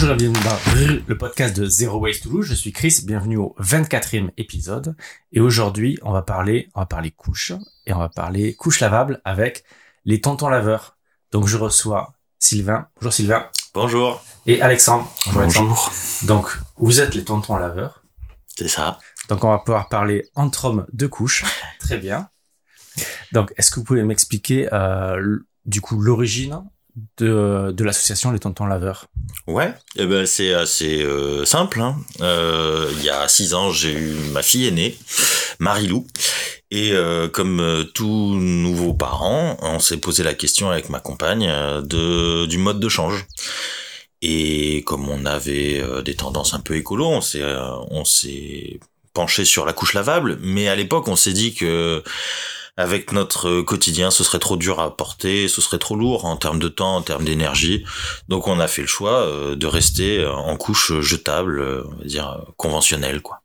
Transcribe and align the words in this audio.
Bonjour 0.00 0.12
et 0.12 0.16
bienvenue 0.16 0.44
dans 0.44 1.04
le 1.08 1.18
podcast 1.18 1.56
de 1.56 1.66
Zero 1.66 1.98
Waste 1.98 2.22
Toulouse. 2.22 2.46
Je 2.46 2.54
suis 2.54 2.70
Chris, 2.70 3.00
bienvenue 3.04 3.36
au 3.36 3.56
24e 3.58 4.30
épisode. 4.36 4.94
Et 5.32 5.40
aujourd'hui, 5.40 5.98
on 6.02 6.12
va 6.12 6.22
parler, 6.22 6.68
on 6.76 6.80
va 6.82 6.86
parler 6.86 7.10
couches 7.10 7.52
et 7.84 7.92
on 7.92 7.98
va 7.98 8.08
parler 8.08 8.54
couches 8.54 8.78
lavables 8.78 9.20
avec 9.24 9.64
les 10.04 10.20
tontons 10.20 10.50
laveurs. 10.50 10.96
Donc 11.32 11.48
je 11.48 11.56
reçois 11.56 12.14
Sylvain. 12.38 12.86
Bonjour 12.94 13.12
Sylvain. 13.12 13.46
Bonjour. 13.74 14.24
Et 14.46 14.62
Alexandre. 14.62 15.12
Bonjour. 15.32 15.90
Donc 16.22 16.46
vous 16.76 17.00
êtes 17.00 17.16
les 17.16 17.24
tontons 17.24 17.56
laveurs. 17.56 18.04
C'est 18.56 18.68
ça. 18.68 19.00
Donc 19.28 19.42
on 19.42 19.50
va 19.50 19.58
pouvoir 19.58 19.88
parler 19.88 20.30
entre 20.36 20.66
hommes 20.66 20.86
de 20.92 21.08
couches. 21.08 21.44
Très 21.80 21.98
bien. 21.98 22.28
Donc 23.32 23.52
est-ce 23.56 23.72
que 23.72 23.80
vous 23.80 23.84
pouvez 23.84 24.04
m'expliquer 24.04 24.72
euh, 24.72 25.40
du 25.66 25.80
coup 25.80 26.00
l'origine 26.00 26.62
de, 27.18 27.72
de 27.72 27.84
l'association 27.84 28.30
Les 28.30 28.38
Tontons 28.38 28.66
Laveurs 28.66 29.06
Ouais, 29.46 29.72
eh 29.96 30.06
ben 30.06 30.26
c'est 30.26 30.52
assez 30.52 31.02
euh, 31.02 31.44
simple. 31.44 31.80
Hein. 31.80 31.96
Euh, 32.20 32.90
il 32.98 33.04
y 33.04 33.10
a 33.10 33.28
six 33.28 33.54
ans, 33.54 33.70
j'ai 33.70 33.92
eu 33.92 34.14
ma 34.32 34.42
fille 34.42 34.66
aînée, 34.66 34.96
Marilou. 35.58 36.06
Et 36.70 36.92
euh, 36.92 37.28
comme 37.28 37.60
euh, 37.60 37.84
tous 37.84 38.34
nouveaux 38.34 38.92
parents, 38.92 39.56
on 39.62 39.78
s'est 39.78 39.96
posé 39.96 40.22
la 40.22 40.34
question 40.34 40.70
avec 40.70 40.90
ma 40.90 41.00
compagne 41.00 41.46
euh, 41.48 41.80
de, 41.80 42.46
du 42.46 42.58
mode 42.58 42.78
de 42.78 42.88
change. 42.88 43.26
Et 44.20 44.82
comme 44.84 45.08
on 45.08 45.24
avait 45.24 45.80
des 46.04 46.16
tendances 46.16 46.52
un 46.52 46.58
peu 46.58 46.74
écolo, 46.74 47.06
on 47.06 47.20
s'est 47.20 47.44
on 47.90 48.04
s'est 48.04 48.80
penché 49.14 49.44
sur 49.44 49.64
la 49.64 49.72
couche 49.72 49.94
lavable. 49.94 50.38
Mais 50.42 50.66
à 50.66 50.74
l'époque, 50.74 51.06
on 51.06 51.14
s'est 51.14 51.32
dit 51.32 51.54
que 51.54 52.02
avec 52.78 53.10
notre 53.10 53.60
quotidien, 53.62 54.12
ce 54.12 54.22
serait 54.22 54.38
trop 54.38 54.56
dur 54.56 54.78
à 54.78 54.96
porter, 54.96 55.48
ce 55.48 55.60
serait 55.60 55.78
trop 55.78 55.96
lourd 55.96 56.24
en 56.24 56.36
termes 56.36 56.60
de 56.60 56.68
temps, 56.68 56.94
en 56.94 57.02
termes 57.02 57.24
d'énergie. 57.24 57.84
Donc 58.28 58.46
on 58.46 58.60
a 58.60 58.68
fait 58.68 58.82
le 58.82 58.88
choix 58.88 59.26
euh, 59.26 59.56
de 59.56 59.66
rester 59.66 60.24
en 60.24 60.56
couche 60.56 60.92
jetable, 61.00 61.58
euh, 61.58 61.82
on 61.86 61.96
va 61.96 62.04
dire 62.04 62.44
conventionnelle, 62.56 63.20
quoi. 63.20 63.42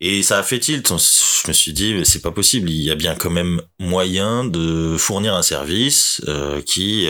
Et 0.00 0.24
ça 0.24 0.38
a 0.38 0.42
fait 0.42 0.58
tilt. 0.58 0.88
Je 0.88 1.48
me 1.48 1.52
suis 1.52 1.72
dit, 1.72 2.04
c'est 2.04 2.20
pas 2.20 2.32
possible. 2.32 2.68
Il 2.68 2.82
y 2.82 2.90
a 2.90 2.96
bien 2.96 3.14
quand 3.14 3.30
même 3.30 3.62
moyen 3.78 4.42
de 4.44 4.96
fournir 4.98 5.36
un 5.36 5.42
service 5.42 6.20
euh, 6.26 6.60
qui, 6.60 7.08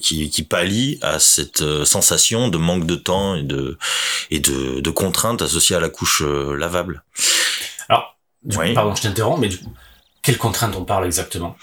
qui 0.00 0.28
qui 0.30 0.42
pallie 0.42 0.98
à 1.02 1.20
cette 1.20 1.84
sensation 1.84 2.48
de 2.48 2.58
manque 2.58 2.86
de 2.86 2.96
temps 2.96 3.36
et 3.36 3.44
de 3.44 3.78
et 4.32 4.40
de, 4.40 4.80
de 4.80 4.90
contraintes 4.90 5.42
associées 5.42 5.76
à 5.76 5.80
la 5.80 5.90
couche 5.90 6.22
lavable. 6.22 7.04
Alors, 7.88 8.18
pardon, 8.74 8.96
je 8.96 9.02
t'interromps, 9.02 9.40
mais 9.40 9.48
du 9.48 9.58
coup, 9.58 9.72
quelles 10.22 10.38
contraintes 10.38 10.76
on 10.76 10.84
parle 10.84 11.04
exactement? 11.04 11.56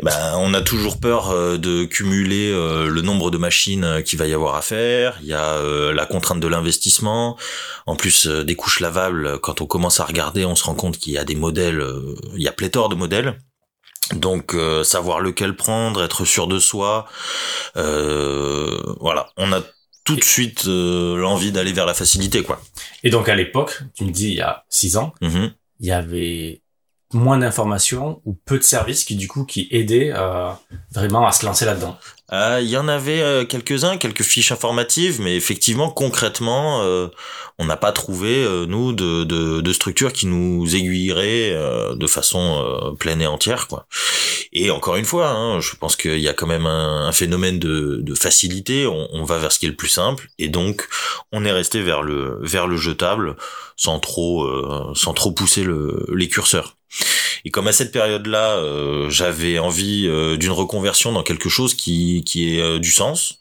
Eh 0.00 0.04
ben, 0.04 0.34
on 0.36 0.54
a 0.54 0.60
toujours 0.60 0.98
peur 0.98 1.30
euh, 1.30 1.56
de 1.56 1.84
cumuler 1.84 2.50
euh, 2.50 2.88
le 2.88 3.00
nombre 3.00 3.30
de 3.30 3.38
machines 3.38 3.84
euh, 3.84 4.02
qu'il 4.02 4.18
va 4.18 4.26
y 4.26 4.34
avoir 4.34 4.56
à 4.56 4.62
faire. 4.62 5.18
Il 5.22 5.28
y 5.28 5.34
a 5.34 5.62
la 5.92 6.06
contrainte 6.06 6.40
de 6.40 6.48
l'investissement. 6.48 7.36
En 7.86 7.94
plus 7.94 8.26
des 8.26 8.56
couches 8.56 8.80
lavables, 8.80 9.38
quand 9.38 9.60
on 9.60 9.66
commence 9.66 10.00
à 10.00 10.04
regarder, 10.04 10.44
on 10.44 10.56
se 10.56 10.64
rend 10.64 10.74
compte 10.74 10.98
qu'il 10.98 11.12
y 11.12 11.18
a 11.18 11.24
des 11.24 11.36
modèles, 11.36 11.84
il 12.34 12.42
y 12.42 12.48
a 12.48 12.52
pléthore 12.52 12.88
de 12.88 12.94
modèles. 12.94 13.38
Donc 14.14 14.56
savoir 14.84 15.20
lequel 15.20 15.54
prendre, 15.56 16.02
être 16.02 16.24
sûr 16.24 16.46
de 16.46 16.58
soi, 16.58 17.06
voilà, 17.74 19.30
on 19.36 19.52
a 19.52 19.60
tout 20.04 20.16
de 20.16 20.24
suite 20.24 20.64
l'envie 20.64 21.52
d'aller 21.52 21.72
vers 21.72 21.86
la 21.86 21.94
facilité, 21.94 22.42
quoi. 22.42 22.60
Et 23.04 23.10
donc 23.10 23.28
à 23.28 23.34
l'époque, 23.34 23.82
tu 23.94 24.04
me 24.04 24.10
dis 24.10 24.28
il 24.28 24.36
y 24.36 24.40
a 24.40 24.64
six 24.68 24.96
ans, 24.96 25.14
mm-hmm. 25.22 25.52
il 25.80 25.86
y 25.86 25.92
avait 25.92 26.61
moins 27.12 27.38
d'informations 27.38 28.20
ou 28.24 28.34
peu 28.44 28.58
de 28.58 28.62
services 28.62 29.04
qui 29.04 29.16
du 29.16 29.28
coup 29.28 29.44
qui 29.44 29.68
aidaient 29.70 30.12
euh, 30.14 30.50
vraiment 30.92 31.26
à 31.26 31.32
se 31.32 31.44
lancer 31.44 31.64
là-dedans 31.64 31.98
euh, 32.32 32.60
Il 32.62 32.68
y 32.68 32.76
en 32.76 32.88
avait 32.88 33.20
euh, 33.20 33.44
quelques-uns, 33.44 33.96
quelques 33.96 34.22
fiches 34.22 34.52
informatives, 34.52 35.20
mais 35.20 35.36
effectivement 35.36 35.90
concrètement, 35.90 36.82
euh, 36.82 37.08
on 37.58 37.64
n'a 37.64 37.76
pas 37.76 37.92
trouvé 37.92 38.46
nous 38.66 38.92
de, 38.92 39.24
de, 39.24 39.60
de 39.60 39.72
structures 39.72 40.12
qui 40.12 40.26
nous 40.26 40.74
aiguilleraient 40.74 41.54
de 41.94 42.06
façon 42.06 42.94
pleine 42.98 43.20
et 43.20 43.26
entière 43.26 43.68
quoi. 43.68 43.86
Et 44.52 44.70
encore 44.70 44.96
une 44.96 45.04
fois, 45.04 45.28
hein, 45.28 45.60
je 45.60 45.76
pense 45.76 45.94
qu'il 45.96 46.18
y 46.18 46.28
a 46.28 46.34
quand 46.34 46.46
même 46.46 46.66
un, 46.66 47.06
un 47.06 47.12
phénomène 47.12 47.58
de, 47.58 48.00
de 48.02 48.14
facilité. 48.14 48.86
On, 48.86 49.08
on, 49.12 49.24
va 49.24 49.38
vers 49.38 49.52
ce 49.52 49.58
qui 49.58 49.66
est 49.66 49.68
le 49.68 49.76
plus 49.76 49.88
simple, 49.88 50.28
et 50.38 50.48
donc 50.48 50.88
on 51.30 51.44
est 51.44 51.52
resté 51.52 51.82
vers 51.82 52.02
le 52.02 52.38
vers 52.42 52.66
le 52.66 52.76
jetable 52.76 53.36
sans 53.76 54.00
trop 54.00 54.48
sans 54.94 55.12
trop 55.12 55.32
pousser 55.32 55.62
le, 55.62 56.06
les 56.14 56.28
curseurs. 56.28 56.76
Et 57.44 57.50
comme 57.50 57.66
à 57.66 57.72
cette 57.72 57.92
période-là, 57.92 58.56
euh, 58.56 59.10
j'avais 59.10 59.58
envie 59.58 60.06
euh, 60.06 60.36
d'une 60.36 60.52
reconversion 60.52 61.12
dans 61.12 61.22
quelque 61.22 61.48
chose 61.48 61.74
qui 61.74 62.22
qui 62.24 62.56
ait 62.56 62.60
euh, 62.60 62.78
du 62.78 62.92
sens, 62.92 63.38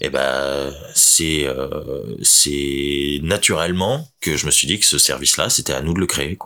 et 0.00 0.06
eh 0.06 0.10
ben 0.10 0.72
c'est 0.94 1.46
c'est 2.22 3.20
naturellement 3.22 4.08
que 4.20 4.36
je 4.36 4.46
me 4.46 4.50
suis 4.50 4.66
dit 4.66 4.78
que 4.78 4.86
ce 4.86 4.98
service-là, 4.98 5.50
c'était 5.50 5.72
à 5.72 5.80
nous 5.80 5.94
de 5.94 6.00
le 6.00 6.06
créer. 6.06 6.38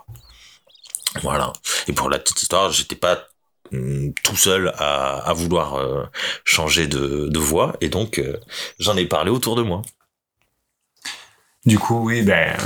Voilà. 1.22 1.52
Et 1.88 1.92
pour 1.92 2.08
la 2.08 2.18
petite 2.18 2.42
histoire, 2.42 2.72
j'étais 2.72 2.96
pas 2.96 3.28
mm, 3.70 4.10
tout 4.22 4.36
seul 4.36 4.72
à, 4.78 5.18
à 5.18 5.32
vouloir 5.34 6.08
changer 6.44 6.86
de, 6.86 7.28
de 7.28 7.38
voie, 7.38 7.76
et 7.80 7.88
donc 7.88 8.22
j'en 8.78 8.96
ai 8.96 9.06
parlé 9.06 9.30
autour 9.30 9.56
de 9.56 9.62
moi. 9.62 9.82
Du 11.66 11.78
coup, 11.78 11.98
oui, 12.04 12.22
ben, 12.22 12.56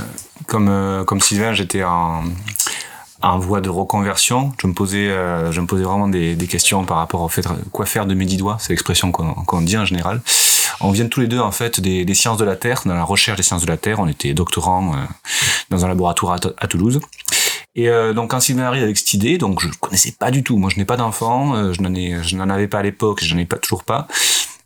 comme, 0.47 1.05
comme 1.07 1.21
Sylvain, 1.21 1.53
j'étais 1.53 1.83
en, 1.83 2.25
en 3.21 3.37
voie 3.39 3.61
de 3.61 3.69
reconversion. 3.69 4.53
Je 4.61 4.67
me 4.67 4.73
posais, 4.73 5.09
euh, 5.09 5.51
je 5.51 5.61
me 5.61 5.67
posais 5.67 5.83
vraiment 5.83 6.07
des, 6.07 6.35
des, 6.35 6.47
questions 6.47 6.85
par 6.85 6.97
rapport 6.97 7.21
au 7.21 7.29
fait 7.29 7.47
quoi 7.71 7.85
faire 7.85 8.05
de 8.05 8.13
mes 8.13 8.25
dix 8.25 8.37
doigts. 8.37 8.57
C'est 8.59 8.69
l'expression 8.69 9.11
qu'on 9.11 9.61
dit 9.61 9.77
en 9.77 9.85
général. 9.85 10.21
On 10.81 10.91
vient 10.91 11.07
tous 11.07 11.19
les 11.19 11.27
deux 11.27 11.39
en 11.39 11.51
fait 11.51 11.79
des, 11.79 12.05
des, 12.05 12.13
sciences 12.13 12.37
de 12.37 12.45
la 12.45 12.55
terre, 12.55 12.81
dans 12.85 12.93
la 12.93 13.03
recherche 13.03 13.37
des 13.37 13.43
sciences 13.43 13.63
de 13.63 13.67
la 13.67 13.77
terre. 13.77 13.99
On 13.99 14.07
était 14.07 14.33
doctorants 14.33 14.93
euh, 14.93 14.97
dans 15.69 15.83
un 15.83 15.87
laboratoire 15.87 16.39
à, 16.57 16.67
Toulouse. 16.67 16.99
Et 17.75 17.89
euh, 17.89 18.13
donc 18.13 18.31
quand 18.31 18.39
Sylvain 18.39 18.63
arrive 18.63 18.83
avec 18.83 18.97
cette 18.97 19.13
idée, 19.13 19.37
donc 19.37 19.61
je 19.61 19.67
connaissais 19.79 20.13
pas 20.17 20.31
du 20.31 20.43
tout. 20.43 20.57
Moi, 20.57 20.69
je 20.73 20.77
n'ai 20.77 20.85
pas 20.85 20.97
d'enfant, 20.97 21.55
euh, 21.55 21.73
je 21.73 22.35
n'en 22.35 22.49
avais 22.49 22.67
pas 22.67 22.79
à 22.79 22.83
l'époque, 22.83 23.23
je 23.23 23.33
n'en 23.33 23.41
ai 23.41 23.45
pas 23.45 23.57
toujours 23.57 23.83
pas. 23.83 24.07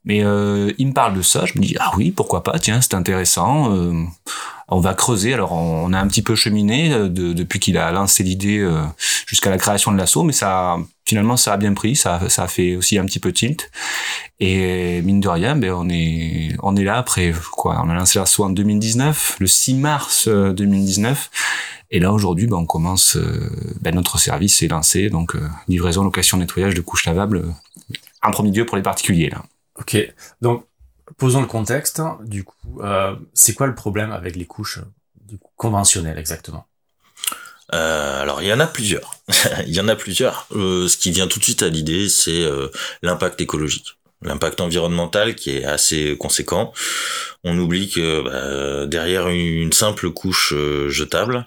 Mais 0.05 0.23
euh, 0.23 0.71
il 0.77 0.87
me 0.87 0.93
parle 0.93 1.15
de 1.15 1.21
ça, 1.21 1.45
je 1.45 1.57
me 1.57 1.63
dis 1.63 1.75
ah 1.79 1.91
oui 1.95 2.11
pourquoi 2.11 2.43
pas, 2.43 2.59
tiens 2.59 2.81
c'est 2.81 2.93
intéressant. 2.93 3.73
Euh, 3.73 4.03
on 4.67 4.79
va 4.79 4.93
creuser. 4.93 5.33
Alors 5.33 5.53
on 5.53 5.93
a 5.93 5.99
un 5.99 6.07
petit 6.07 6.21
peu 6.21 6.35
cheminé 6.35 6.93
euh, 6.93 7.07
depuis 7.07 7.59
qu'il 7.59 7.77
a 7.77 7.91
lancé 7.91 8.23
l'idée 8.23 8.59
euh, 8.59 8.83
jusqu'à 9.25 9.49
la 9.49 9.57
création 9.57 9.91
de 9.91 9.97
l'assaut, 9.97 10.23
mais 10.23 10.33
ça 10.33 10.77
finalement 11.05 11.37
ça 11.37 11.53
a 11.53 11.57
bien 11.57 11.73
pris, 11.73 11.95
ça, 11.95 12.29
ça 12.29 12.43
a 12.43 12.47
fait 12.47 12.75
aussi 12.75 12.97
un 12.97 13.05
petit 13.05 13.19
peu 13.19 13.31
tilt. 13.31 13.69
Et 14.39 15.01
mine 15.03 15.21
de 15.21 15.29
rien, 15.29 15.55
ben 15.55 15.71
on 15.71 15.89
est 15.89 16.55
on 16.61 16.75
est 16.75 16.83
là 16.83 16.97
après 16.97 17.33
quoi 17.51 17.81
On 17.85 17.89
a 17.89 17.93
lancé 17.93 18.19
l'assaut 18.19 18.43
en 18.43 18.49
2019, 18.49 19.37
le 19.39 19.47
6 19.47 19.75
mars 19.75 20.27
2019. 20.27 21.29
Et 21.91 21.99
là 21.99 22.11
aujourd'hui, 22.11 22.47
ben, 22.47 22.57
on 22.57 22.65
commence, 22.65 23.17
ben, 23.81 23.93
notre 23.93 24.17
service 24.17 24.63
est 24.63 24.67
lancé, 24.67 25.09
donc 25.09 25.37
livraison, 25.67 26.03
location, 26.03 26.37
nettoyage 26.37 26.73
de 26.73 26.81
couches 26.81 27.05
lavables 27.05 27.53
en 28.23 28.31
premier 28.31 28.51
lieu 28.51 28.65
pour 28.65 28.77
les 28.77 28.83
particuliers 28.83 29.29
là. 29.29 29.43
Ok, 29.75 29.97
donc 30.41 30.67
posons 31.17 31.41
le 31.41 31.47
contexte. 31.47 32.01
Du 32.23 32.43
coup, 32.43 32.81
euh, 32.81 33.15
c'est 33.33 33.53
quoi 33.53 33.67
le 33.67 33.75
problème 33.75 34.11
avec 34.11 34.35
les 34.35 34.45
couches 34.45 34.79
conventionnelles 35.55 36.17
exactement? 36.17 36.67
Euh, 37.73 38.21
alors 38.21 38.41
il 38.41 38.47
y 38.47 38.53
en 38.53 38.59
a 38.59 38.67
plusieurs. 38.67 39.15
il 39.67 39.73
y 39.73 39.79
en 39.79 39.87
a 39.87 39.95
plusieurs. 39.95 40.47
Euh, 40.55 40.87
ce 40.87 40.97
qui 40.97 41.11
vient 41.11 41.27
tout 41.27 41.39
de 41.39 41.43
suite 41.43 41.63
à 41.63 41.69
l'idée, 41.69 42.09
c'est 42.09 42.43
euh, 42.43 42.67
l'impact 43.01 43.41
écologique, 43.41 43.97
l'impact 44.21 44.61
environnemental 44.61 45.35
qui 45.35 45.51
est 45.51 45.65
assez 45.65 46.15
conséquent. 46.17 46.73
On 47.43 47.57
oublie 47.57 47.89
que 47.89 48.21
bah, 48.21 48.85
derrière 48.85 49.27
une 49.29 49.73
simple 49.73 50.11
couche 50.11 50.53
jetable, 50.87 51.45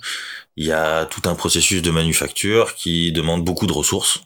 il 0.56 0.66
y 0.66 0.72
a 0.72 1.06
tout 1.06 1.28
un 1.28 1.34
processus 1.34 1.82
de 1.82 1.90
manufacture 1.90 2.74
qui 2.74 3.12
demande 3.12 3.44
beaucoup 3.44 3.66
de 3.66 3.72
ressources 3.72 4.20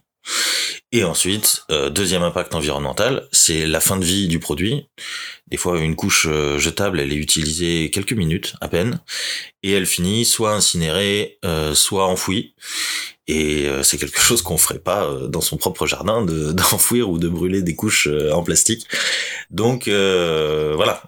et 0.93 1.05
ensuite, 1.05 1.62
euh, 1.70 1.88
deuxième 1.88 2.25
impact 2.25 2.52
environnemental, 2.52 3.28
c'est 3.31 3.64
la 3.64 3.78
fin 3.78 3.96
de 3.96 4.05
vie 4.05 4.26
du 4.26 4.40
produit. 4.40 4.88
Des 5.46 5.56
fois, 5.56 5.78
une 5.78 5.94
couche 5.94 6.26
euh, 6.28 6.58
jetable, 6.58 6.99
elle 6.99 7.12
est 7.12 7.17
utilisée 7.17 7.90
quelques 7.90 8.12
minutes 8.12 8.55
à 8.61 8.67
peine, 8.67 9.00
et 9.62 9.70
elle 9.70 9.87
finit 9.87 10.25
soit 10.25 10.52
incinérée, 10.52 11.38
euh, 11.44 11.75
soit 11.75 12.06
enfouie. 12.06 12.56
Et 13.28 13.69
c'est 13.84 13.96
quelque 13.96 14.19
chose 14.19 14.43
qu'on 14.43 14.58
ferait 14.58 14.81
pas 14.81 15.08
dans 15.28 15.40
son 15.40 15.56
propre 15.56 15.87
jardin, 15.87 16.22
d'enfouir 16.26 17.08
ou 17.08 17.19
de 17.19 17.28
brûler 17.28 17.62
des 17.62 17.76
couches 17.76 18.08
en 18.32 18.43
plastique. 18.43 18.88
Donc 19.50 19.84
voilà, 19.87 21.05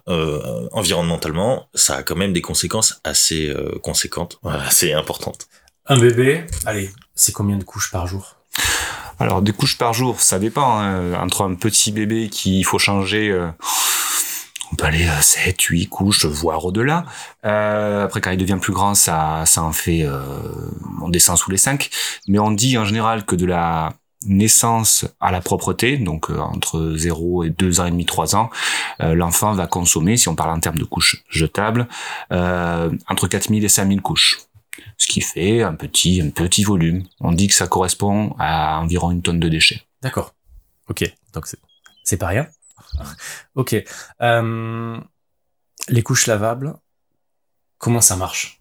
environnementalement, 0.70 1.68
ça 1.74 1.96
a 1.96 2.02
quand 2.04 2.14
même 2.14 2.32
des 2.32 2.40
conséquences 2.40 3.00
assez 3.02 3.52
conséquentes, 3.82 4.38
assez 4.44 4.92
importantes. 4.92 5.48
Un 5.86 5.98
bébé, 5.98 6.44
allez, 6.64 6.90
c'est 7.16 7.32
combien 7.32 7.56
de 7.56 7.64
couches 7.64 7.90
par 7.90 8.06
jour? 8.06 8.41
Alors 9.22 9.40
des 9.40 9.52
couches 9.52 9.78
par 9.78 9.94
jour, 9.94 10.20
ça 10.20 10.38
dépend. 10.38 10.78
Hein. 10.80 11.14
Entre 11.14 11.42
un 11.44 11.54
petit 11.54 11.92
bébé 11.92 12.28
qu'il 12.28 12.64
faut 12.64 12.78
changer, 12.78 13.30
euh, 13.30 13.46
on 14.72 14.76
peut 14.76 14.86
aller 14.86 15.06
à 15.06 15.22
7, 15.22 15.60
8 15.60 15.86
couches, 15.86 16.26
voire 16.26 16.64
au-delà. 16.64 17.04
Euh, 17.44 18.04
après, 18.04 18.20
quand 18.20 18.32
il 18.32 18.38
devient 18.38 18.58
plus 18.60 18.72
grand, 18.72 18.94
ça, 18.94 19.44
ça 19.46 19.62
en 19.62 19.72
fait, 19.72 20.02
euh, 20.02 20.24
on 21.00 21.08
descend 21.08 21.36
sous 21.36 21.50
les 21.50 21.56
5. 21.56 21.88
Mais 22.26 22.38
on 22.38 22.50
dit 22.50 22.76
en 22.78 22.84
général 22.84 23.24
que 23.24 23.36
de 23.36 23.46
la 23.46 23.92
naissance 24.26 25.04
à 25.20 25.30
la 25.32 25.40
propreté, 25.40 25.96
donc 25.96 26.30
entre 26.30 26.94
0 26.96 27.44
et 27.44 27.50
2 27.50 27.80
ans 27.80 27.86
et 27.86 27.90
demi, 27.90 28.06
3 28.06 28.36
ans, 28.36 28.50
l'enfant 29.00 29.52
va 29.52 29.66
consommer, 29.66 30.16
si 30.16 30.28
on 30.28 30.36
parle 30.36 30.50
en 30.50 30.60
termes 30.60 30.78
de 30.78 30.84
couches 30.84 31.24
jetables, 31.28 31.88
euh, 32.30 32.88
entre 33.08 33.26
4000 33.26 33.64
et 33.64 33.68
5000 33.68 34.00
couches. 34.00 34.38
Ce 34.98 35.06
qui 35.06 35.20
fait 35.20 35.62
un 35.62 35.74
petit, 35.74 36.20
un 36.20 36.30
petit 36.30 36.64
volume. 36.64 37.04
On 37.20 37.32
dit 37.32 37.48
que 37.48 37.54
ça 37.54 37.66
correspond 37.66 38.34
à 38.38 38.80
environ 38.80 39.10
une 39.10 39.22
tonne 39.22 39.40
de 39.40 39.48
déchets. 39.48 39.82
D'accord. 40.02 40.34
Ok. 40.88 41.04
Donc 41.32 41.46
c'est, 41.46 41.58
c'est 42.04 42.16
pas 42.16 42.28
rien. 42.28 42.48
ok. 43.54 43.76
Euh, 44.22 45.00
les 45.88 46.02
couches 46.02 46.26
lavables, 46.26 46.74
comment 47.78 48.00
ça 48.00 48.16
marche? 48.16 48.60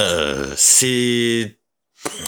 Euh, 0.00 0.52
C'est 0.56 1.58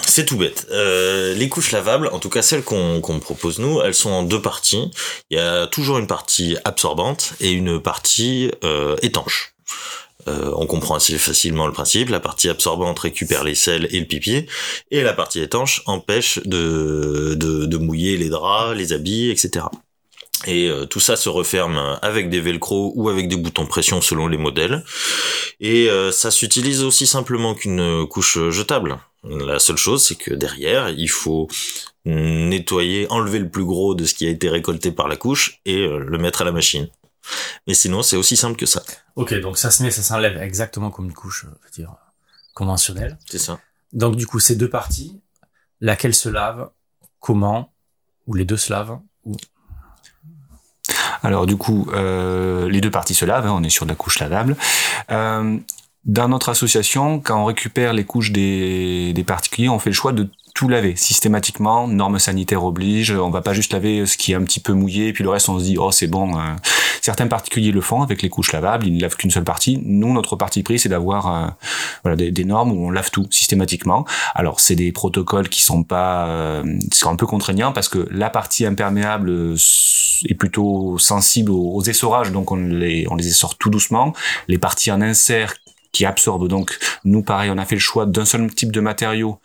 c'est 0.06 0.24
tout 0.24 0.38
bête. 0.38 0.66
Euh, 0.70 1.34
les 1.34 1.48
couches 1.48 1.72
lavables, 1.72 2.08
en 2.08 2.18
tout 2.18 2.30
cas 2.30 2.42
celles 2.42 2.64
qu'on 2.64 3.00
qu'on 3.00 3.20
propose 3.20 3.58
nous, 3.58 3.82
elles 3.82 3.94
sont 3.94 4.10
en 4.10 4.22
deux 4.22 4.40
parties. 4.40 4.90
Il 5.30 5.36
y 5.36 5.40
a 5.40 5.66
toujours 5.66 5.98
une 5.98 6.06
partie 6.06 6.56
absorbante 6.64 7.34
et 7.40 7.50
une 7.50 7.80
partie 7.80 8.50
euh, 8.64 8.96
étanche. 9.02 9.54
Euh, 10.28 10.50
on 10.56 10.66
comprend 10.66 10.96
assez 10.96 11.18
facilement 11.18 11.66
le 11.66 11.72
principe. 11.72 12.08
La 12.08 12.20
partie 12.20 12.48
absorbante 12.48 12.98
récupère 12.98 13.44
les 13.44 13.54
sels 13.54 13.88
et 13.90 14.00
le 14.00 14.06
pipi, 14.06 14.46
et 14.90 15.02
la 15.02 15.12
partie 15.12 15.40
étanche 15.40 15.82
empêche 15.86 16.40
de, 16.44 17.34
de, 17.34 17.76
mouiller 17.76 18.16
les 18.16 18.28
draps, 18.28 18.76
les 18.76 18.92
habits, 18.92 19.30
etc. 19.30 19.66
Et 20.46 20.68
euh, 20.68 20.84
tout 20.86 21.00
ça 21.00 21.16
se 21.16 21.28
referme 21.28 21.98
avec 22.02 22.28
des 22.30 22.40
velcro 22.40 22.92
ou 22.96 23.08
avec 23.08 23.28
des 23.28 23.36
boutons 23.36 23.66
pression 23.66 24.00
selon 24.00 24.26
les 24.26 24.38
modèles. 24.38 24.84
Et 25.60 25.88
euh, 25.88 26.10
ça 26.10 26.30
s'utilise 26.30 26.82
aussi 26.82 27.06
simplement 27.06 27.54
qu'une 27.54 28.06
couche 28.06 28.38
jetable. 28.50 28.98
La 29.24 29.58
seule 29.58 29.76
chose, 29.76 30.02
c'est 30.02 30.14
que 30.14 30.32
derrière, 30.34 30.90
il 30.90 31.08
faut 31.08 31.48
nettoyer, 32.04 33.08
enlever 33.10 33.40
le 33.40 33.48
plus 33.48 33.64
gros 33.64 33.94
de 33.94 34.04
ce 34.04 34.14
qui 34.14 34.26
a 34.26 34.30
été 34.30 34.48
récolté 34.48 34.92
par 34.92 35.08
la 35.08 35.16
couche 35.16 35.60
et 35.66 35.86
le 35.88 36.18
mettre 36.18 36.42
à 36.42 36.44
la 36.44 36.52
machine. 36.52 36.88
Mais 37.66 37.74
sinon, 37.74 38.02
c'est 38.02 38.16
aussi 38.16 38.36
simple 38.36 38.56
que 38.56 38.66
ça. 38.66 38.82
Ok, 39.16 39.34
donc 39.40 39.58
ça 39.58 39.70
se 39.70 39.82
met, 39.82 39.90
ça 39.90 40.02
s'enlève 40.02 40.40
exactement 40.42 40.90
comme 40.90 41.06
une 41.06 41.14
couche, 41.14 41.42
je 41.42 41.46
veux 41.48 41.70
dire, 41.72 41.94
conventionnelle. 42.54 43.18
C'est 43.28 43.38
ça. 43.38 43.58
Donc 43.92 44.16
du 44.16 44.26
coup, 44.26 44.40
ces 44.40 44.56
deux 44.56 44.70
parties, 44.70 45.20
laquelle 45.80 46.14
se 46.14 46.28
lave, 46.28 46.70
comment, 47.20 47.72
ou 48.26 48.34
les 48.34 48.44
deux 48.44 48.56
se 48.56 48.72
lavent, 48.72 48.98
ou? 49.24 49.36
Alors 51.22 51.46
du 51.46 51.56
coup, 51.56 51.88
euh, 51.92 52.68
les 52.68 52.80
deux 52.80 52.90
parties 52.90 53.14
se 53.14 53.24
lavent, 53.24 53.46
hein, 53.46 53.52
on 53.52 53.62
est 53.62 53.70
sur 53.70 53.86
de 53.86 53.90
la 53.90 53.96
couche 53.96 54.18
lavable. 54.20 54.56
Euh, 55.10 55.58
dans 56.04 56.28
notre 56.28 56.50
association, 56.50 57.18
quand 57.18 57.42
on 57.42 57.46
récupère 57.46 57.92
les 57.92 58.04
couches 58.04 58.30
des, 58.30 59.12
des 59.12 59.24
particuliers, 59.24 59.68
on 59.68 59.80
fait 59.80 59.90
le 59.90 59.94
choix 59.94 60.12
de 60.12 60.28
tout 60.56 60.68
laver 60.68 60.96
systématiquement. 60.96 61.86
Normes 61.86 62.18
sanitaires 62.18 62.64
obligent. 62.64 63.12
On 63.12 63.30
va 63.30 63.42
pas 63.42 63.52
juste 63.52 63.74
laver 63.74 64.06
ce 64.06 64.16
qui 64.16 64.32
est 64.32 64.34
un 64.34 64.42
petit 64.42 64.58
peu 64.58 64.72
mouillé, 64.72 65.12
puis 65.12 65.22
le 65.22 65.30
reste 65.30 65.50
on 65.50 65.58
se 65.58 65.64
dit 65.64 65.76
oh 65.78 65.92
c'est 65.92 66.06
bon. 66.08 66.36
euh. 66.38 66.54
Certains 67.02 67.28
particuliers 67.28 67.70
le 67.70 67.80
font 67.82 68.02
avec 68.02 68.20
les 68.22 68.28
couches 68.28 68.52
lavables. 68.52 68.84
Ils 68.84 68.96
ne 68.96 69.00
lavent 69.00 69.14
qu'une 69.14 69.30
seule 69.30 69.44
partie. 69.44 69.80
Nous, 69.84 70.12
notre 70.12 70.34
parti 70.34 70.64
pris, 70.64 70.80
c'est 70.80 70.88
d'avoir 70.88 71.32
euh, 71.32 71.46
voilà 72.02 72.16
des, 72.16 72.44
normes 72.44 72.72
où 72.72 72.86
on 72.86 72.90
lave 72.90 73.12
tout 73.12 73.28
systématiquement. 73.30 74.04
Alors 74.34 74.58
c'est 74.58 74.74
des 74.74 74.90
protocoles 74.90 75.48
qui 75.48 75.62
sont 75.62 75.84
pas, 75.84 76.26
euh, 76.26 76.64
qui 76.90 76.98
sont 76.98 77.10
un 77.10 77.14
peu 77.14 77.26
contraignants 77.26 77.72
parce 77.72 77.88
que 77.88 78.08
la 78.10 78.30
partie 78.30 78.66
imperméable 78.66 79.28
euh, 79.30 79.56
est 80.28 80.34
plutôt 80.34 80.98
sensible 80.98 81.52
aux, 81.52 81.74
aux 81.74 81.82
essorages, 81.82 82.32
donc 82.32 82.50
on 82.50 82.56
les 82.56 83.06
on 83.10 83.14
les 83.14 83.28
essore 83.28 83.56
tout 83.56 83.70
doucement. 83.70 84.12
Les 84.48 84.58
parties 84.58 84.90
en 84.90 85.00
insert 85.00 85.54
qui 85.96 86.04
absorbent 86.04 86.46
donc 86.46 86.78
nous 87.04 87.22
pareil 87.22 87.50
on 87.50 87.56
a 87.56 87.64
fait 87.64 87.74
le 87.74 87.80
choix 87.80 88.04
d'un 88.04 88.26
seul 88.26 88.52
type 88.54 88.70
de 88.70 88.80
matériau. 88.80 89.40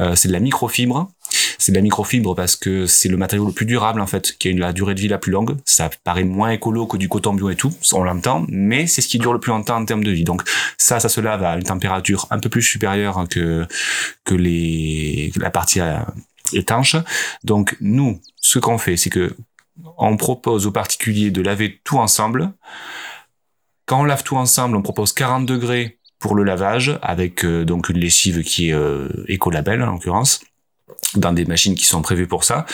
Euh, 0.00 0.14
c'est 0.14 0.28
de 0.28 0.32
la 0.32 0.40
microfibre. 0.40 1.10
C'est 1.58 1.72
de 1.72 1.76
la 1.76 1.82
microfibre 1.82 2.36
parce 2.36 2.54
que 2.54 2.86
c'est 2.86 3.08
le 3.08 3.16
matériau 3.16 3.44
le 3.46 3.52
plus 3.52 3.66
durable 3.66 4.00
en 4.00 4.06
fait 4.06 4.38
qui 4.38 4.46
a 4.46 4.50
une 4.52 4.60
la 4.60 4.72
durée 4.72 4.94
de 4.94 5.00
vie 5.00 5.08
la 5.08 5.18
plus 5.18 5.32
longue. 5.32 5.56
Ça 5.64 5.90
paraît 6.04 6.22
moins 6.22 6.50
écolo 6.50 6.86
que 6.86 6.96
du 6.96 7.08
coton 7.08 7.34
bio 7.34 7.50
et 7.50 7.56
tout 7.56 7.74
on 7.92 8.04
l'entend 8.04 8.46
mais 8.48 8.86
c'est 8.86 9.00
ce 9.00 9.08
qui 9.08 9.18
dure 9.18 9.32
le 9.32 9.40
plus 9.40 9.50
longtemps 9.50 9.76
en 9.76 9.84
termes 9.84 10.04
de 10.04 10.12
vie. 10.12 10.22
Donc 10.22 10.42
ça 10.78 11.00
ça 11.00 11.08
se 11.08 11.20
lave 11.20 11.42
à 11.42 11.56
une 11.56 11.64
température 11.64 12.26
un 12.30 12.38
peu 12.38 12.48
plus 12.48 12.62
supérieure 12.62 13.24
que 13.28 13.66
que 14.24 14.34
les 14.34 15.32
que 15.34 15.40
la 15.40 15.50
partie 15.50 15.80
euh, 15.80 15.98
étanche. 16.52 16.94
Donc 17.42 17.76
nous 17.80 18.20
ce 18.36 18.60
qu'on 18.60 18.78
fait 18.78 18.96
c'est 18.96 19.10
que 19.10 19.34
on 19.98 20.16
propose 20.16 20.66
aux 20.66 20.72
particuliers 20.72 21.32
de 21.32 21.42
laver 21.42 21.80
tout 21.82 21.98
ensemble. 21.98 22.52
Quand 23.86 24.00
on 24.00 24.04
lave 24.04 24.24
tout 24.24 24.36
ensemble, 24.36 24.76
on 24.76 24.82
propose 24.82 25.12
40 25.12 25.46
degrés 25.46 25.95
pour 26.18 26.34
le 26.34 26.44
lavage, 26.44 26.98
avec 27.02 27.44
euh, 27.44 27.64
donc 27.64 27.88
une 27.88 27.98
lessive 27.98 28.42
qui 28.42 28.70
est 28.70 28.74
euh, 28.74 29.08
écolabel 29.28 29.82
en 29.82 29.92
l'occurrence, 29.92 30.40
dans 31.14 31.32
des 31.32 31.44
machines 31.44 31.74
qui 31.74 31.84
sont 31.84 32.02
prévues 32.02 32.26
pour 32.26 32.44
ça. 32.44 32.66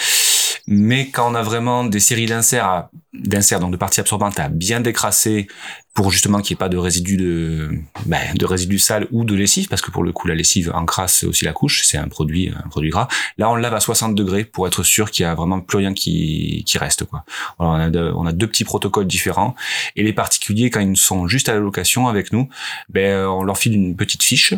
Mais 0.69 1.11
quand 1.11 1.31
on 1.31 1.35
a 1.35 1.43
vraiment 1.43 1.85
des 1.85 1.99
séries 1.99 2.27
d'inserts, 2.27 2.89
d'inserts 3.13 3.59
donc 3.59 3.73
de 3.73 3.77
parties 3.77 4.01
absorbantes 4.01 4.39
à 4.39 4.49
bien 4.49 4.81
décrasser 4.81 5.49
pour 5.93 6.11
justement 6.11 6.41
qu'il 6.41 6.55
n'y 6.55 6.59
ait 6.59 6.65
pas 6.65 6.69
de 6.69 6.79
résidus 6.79 7.17
de, 7.17 7.71
ben, 8.07 8.35
de 8.35 8.47
résidus 8.47 8.79
sales 8.79 9.09
ou 9.11 9.25
de 9.25 9.35
lessive, 9.35 9.69
parce 9.69 9.83
que 9.83 9.91
pour 9.91 10.05
le 10.05 10.13
coup 10.13 10.29
la 10.29 10.35
lessive 10.35 10.71
encrasse 10.75 11.25
aussi 11.25 11.45
la 11.45 11.53
couche, 11.53 11.83
c'est 11.85 11.99
un 11.99 12.09
produit, 12.09 12.51
un 12.65 12.69
produit 12.69 12.91
gras. 12.91 13.09
Là 13.39 13.51
on 13.51 13.57
le 13.57 13.63
lave 13.63 13.75
à 13.75 13.81
60 13.81 14.15
degrés 14.15 14.45
pour 14.45 14.67
être 14.67 14.83
sûr 14.85 15.11
qu'il 15.11 15.25
y 15.25 15.27
a 15.27 15.35
vraiment 15.35 15.61
plus 15.61 15.79
rien 15.79 15.93
qui, 15.95 16.63
qui 16.65 16.79
reste 16.79 17.05
quoi. 17.05 17.25
On, 17.59 17.73
a 17.73 17.91
on 17.91 18.25
a 18.25 18.33
deux 18.33 18.47
petits 18.47 18.65
protocoles 18.65 19.07
différents 19.07 19.55
et 19.97 20.03
les 20.03 20.13
particuliers 20.13 20.71
quand 20.71 20.81
ils 20.81 20.97
sont 20.97 21.27
juste 21.27 21.49
à 21.49 21.55
la 21.55 21.61
location 21.61 22.09
avec 22.09 22.33
nous, 22.33 22.49
ben 22.89 23.27
on 23.27 23.43
leur 23.43 23.59
file 23.59 23.75
une 23.75 23.97
petite 23.97 24.23
fiche 24.23 24.55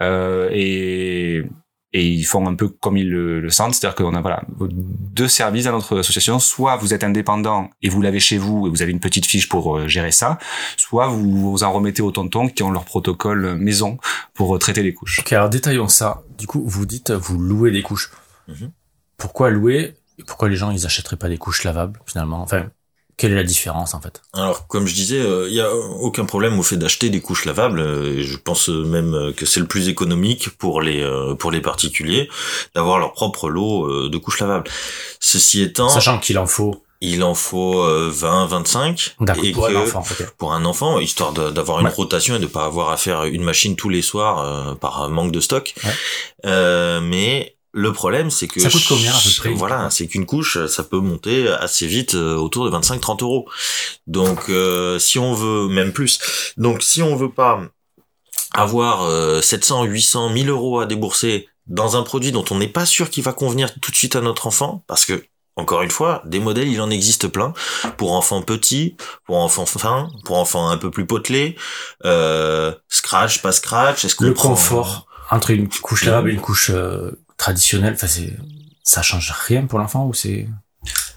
euh, 0.00 0.48
et 0.52 1.44
et 1.92 2.06
ils 2.06 2.24
font 2.24 2.46
un 2.46 2.54
peu 2.54 2.68
comme 2.68 2.96
ils 2.96 3.08
le, 3.08 3.40
le 3.40 3.50
sentent, 3.50 3.74
c'est-à-dire 3.74 3.96
qu'on 3.96 4.14
a 4.14 4.20
voilà 4.20 4.42
deux 4.58 5.28
services 5.28 5.66
à 5.66 5.72
notre 5.72 5.98
association. 5.98 6.38
Soit 6.38 6.76
vous 6.76 6.94
êtes 6.94 7.04
indépendant 7.04 7.70
et 7.82 7.88
vous 7.88 8.00
l'avez 8.00 8.20
chez 8.20 8.38
vous 8.38 8.66
et 8.66 8.70
vous 8.70 8.82
avez 8.82 8.92
une 8.92 9.00
petite 9.00 9.26
fiche 9.26 9.48
pour 9.48 9.76
euh, 9.76 9.88
gérer 9.88 10.12
ça, 10.12 10.38
soit 10.76 11.08
vous 11.08 11.52
vous 11.52 11.62
en 11.64 11.72
remettez 11.72 12.02
aux 12.02 12.12
tontons 12.12 12.48
qui 12.48 12.62
ont 12.62 12.70
leur 12.70 12.84
protocole 12.84 13.56
maison 13.56 13.98
pour 14.34 14.54
euh, 14.54 14.58
traiter 14.58 14.82
les 14.82 14.94
couches. 14.94 15.18
Ok, 15.20 15.32
alors 15.32 15.50
détaillons 15.50 15.88
ça. 15.88 16.22
Du 16.38 16.46
coup, 16.46 16.62
vous 16.66 16.86
dites, 16.86 17.10
vous 17.10 17.38
louez 17.38 17.70
des 17.70 17.82
couches. 17.82 18.10
Mhm. 18.48 18.70
Pourquoi 19.16 19.50
louer 19.50 19.94
pourquoi 20.26 20.48
les 20.48 20.56
gens 20.56 20.70
ils 20.70 20.86
achèteraient 20.86 21.16
pas 21.16 21.28
des 21.28 21.38
couches 21.38 21.64
lavables 21.64 22.00
finalement? 22.06 22.42
Enfin, 22.42 22.66
quelle 23.22 23.32
est 23.32 23.36
la 23.36 23.44
différence 23.44 23.94
en 23.94 24.00
fait? 24.00 24.20
Alors, 24.34 24.66
comme 24.66 24.86
je 24.86 24.94
disais, 24.94 25.22
il 25.48 25.54
y 25.54 25.60
a 25.60 25.72
aucun 25.74 26.24
problème 26.24 26.58
au 26.58 26.62
fait 26.64 26.76
d'acheter 26.76 27.08
des 27.08 27.20
couches 27.20 27.44
lavables. 27.44 27.80
euh, 27.80 28.18
et 28.18 28.22
je 28.24 28.36
pense 28.36 28.68
même 28.68 29.14
euh, 29.14 29.32
que 29.32 29.46
c'est 29.46 29.60
le 29.60 29.66
plus 29.66 29.88
économique 29.88 30.50
pour 30.58 30.82
les 30.82 31.00
euh, 31.02 31.34
pour 31.36 31.50
les 31.52 31.60
particuliers 31.60 32.28
d'avoir 32.74 32.98
leur 32.98 33.12
propre 33.12 33.48
lot 33.48 33.86
euh, 33.86 34.08
de 34.10 34.18
couches 34.18 34.40
lavables. 34.40 34.68
Ceci 35.20 35.62
étant, 35.62 35.88
Sachant 35.88 36.18
qu'il 36.18 36.36
en 36.38 36.46
faut 36.46 36.82
il 37.04 37.24
en 37.24 37.34
faut 37.34 37.80
euh, 37.82 38.10
20, 38.12 38.46
25 38.46 39.16
d'accord 39.20 39.44
et 39.44 39.50
pour 39.52 39.66
un 39.66 39.72
que 39.72 39.76
enfant. 39.78 40.04
ok. 40.08 40.26
pour 40.38 40.52
un 40.52 40.64
enfant, 40.64 40.98
histoire 41.00 41.32
d'avoir 41.32 41.80
une 41.80 41.86
Ouais. 41.86 41.92
rotation 41.92 42.36
et 42.36 42.38
de 42.38 42.46
pas 42.46 42.64
avoir 42.64 42.90
à 42.90 42.96
faire 42.96 43.24
une 43.24 43.42
machine 43.42 43.74
tous 43.76 43.88
les 43.88 44.02
soirs 44.02 44.38
euh, 44.38 44.74
par 44.76 45.08
manque 45.08 45.32
de 45.32 45.40
stock. 45.40 45.74
Ouais. 45.84 45.90
Euh, 46.46 47.00
mais 47.00 47.56
le 47.72 47.92
problème, 47.92 48.30
c'est 48.30 48.48
que 48.48 48.60
Ça 48.60 48.68
coûte 48.70 48.84
combien, 48.88 49.12
à 49.12 49.18
peu 49.22 49.30
près 49.38 49.50
Voilà, 49.54 49.88
c'est 49.90 50.06
qu'une 50.06 50.26
couche, 50.26 50.66
ça 50.66 50.82
peut 50.84 50.98
monter 51.00 51.48
assez 51.48 51.86
vite, 51.86 52.14
euh, 52.14 52.36
autour 52.36 52.64
de 52.64 52.70
25-30 52.76 53.22
euros. 53.22 53.48
Donc, 54.06 54.48
euh, 54.50 54.98
si 54.98 55.18
on 55.18 55.32
veut, 55.34 55.68
même 55.68 55.92
plus. 55.92 56.18
Donc, 56.58 56.82
si 56.82 57.02
on 57.02 57.16
veut 57.16 57.32
pas 57.32 57.62
avoir 58.54 59.02
euh, 59.04 59.40
700, 59.40 59.84
800, 59.84 60.30
1000 60.30 60.48
euros 60.50 60.80
à 60.80 60.86
débourser 60.86 61.48
dans 61.66 61.96
un 61.96 62.02
produit 62.02 62.32
dont 62.32 62.44
on 62.50 62.56
n'est 62.58 62.68
pas 62.68 62.84
sûr 62.84 63.08
qu'il 63.08 63.22
va 63.24 63.32
convenir 63.32 63.72
tout 63.80 63.90
de 63.90 63.96
suite 63.96 64.16
à 64.16 64.20
notre 64.20 64.46
enfant, 64.46 64.84
parce 64.86 65.04
que 65.06 65.24
encore 65.56 65.82
une 65.82 65.90
fois, 65.90 66.22
des 66.24 66.40
modèles, 66.40 66.68
il 66.68 66.80
en 66.80 66.90
existe 66.90 67.28
plein 67.28 67.52
pour 67.98 68.12
enfants 68.12 68.40
petits, 68.42 68.96
pour 69.26 69.36
enfants 69.36 69.66
fins, 69.66 70.08
pour 70.24 70.38
enfants 70.38 70.68
un 70.70 70.78
peu 70.78 70.90
plus 70.90 71.06
potelés, 71.06 71.56
euh, 72.04 72.72
scratch, 72.88 73.42
pas 73.42 73.52
scratch. 73.52 74.04
Est-ce 74.04 74.16
qu'on 74.16 74.24
Le 74.24 74.34
prend- 74.34 74.48
confort 74.50 75.06
entre 75.30 75.50
une 75.50 75.68
couche 75.68 76.04
lavable 76.04 76.30
et 76.30 76.34
une 76.34 76.40
couche 76.40 76.70
euh, 76.70 77.12
traditionnelle, 77.42 77.94
enfin 77.94 78.06
c'est 78.06 78.36
ça 78.84 79.02
change 79.02 79.32
rien 79.48 79.66
pour 79.66 79.80
l'enfant 79.80 80.06
ou 80.06 80.14
c'est 80.14 80.46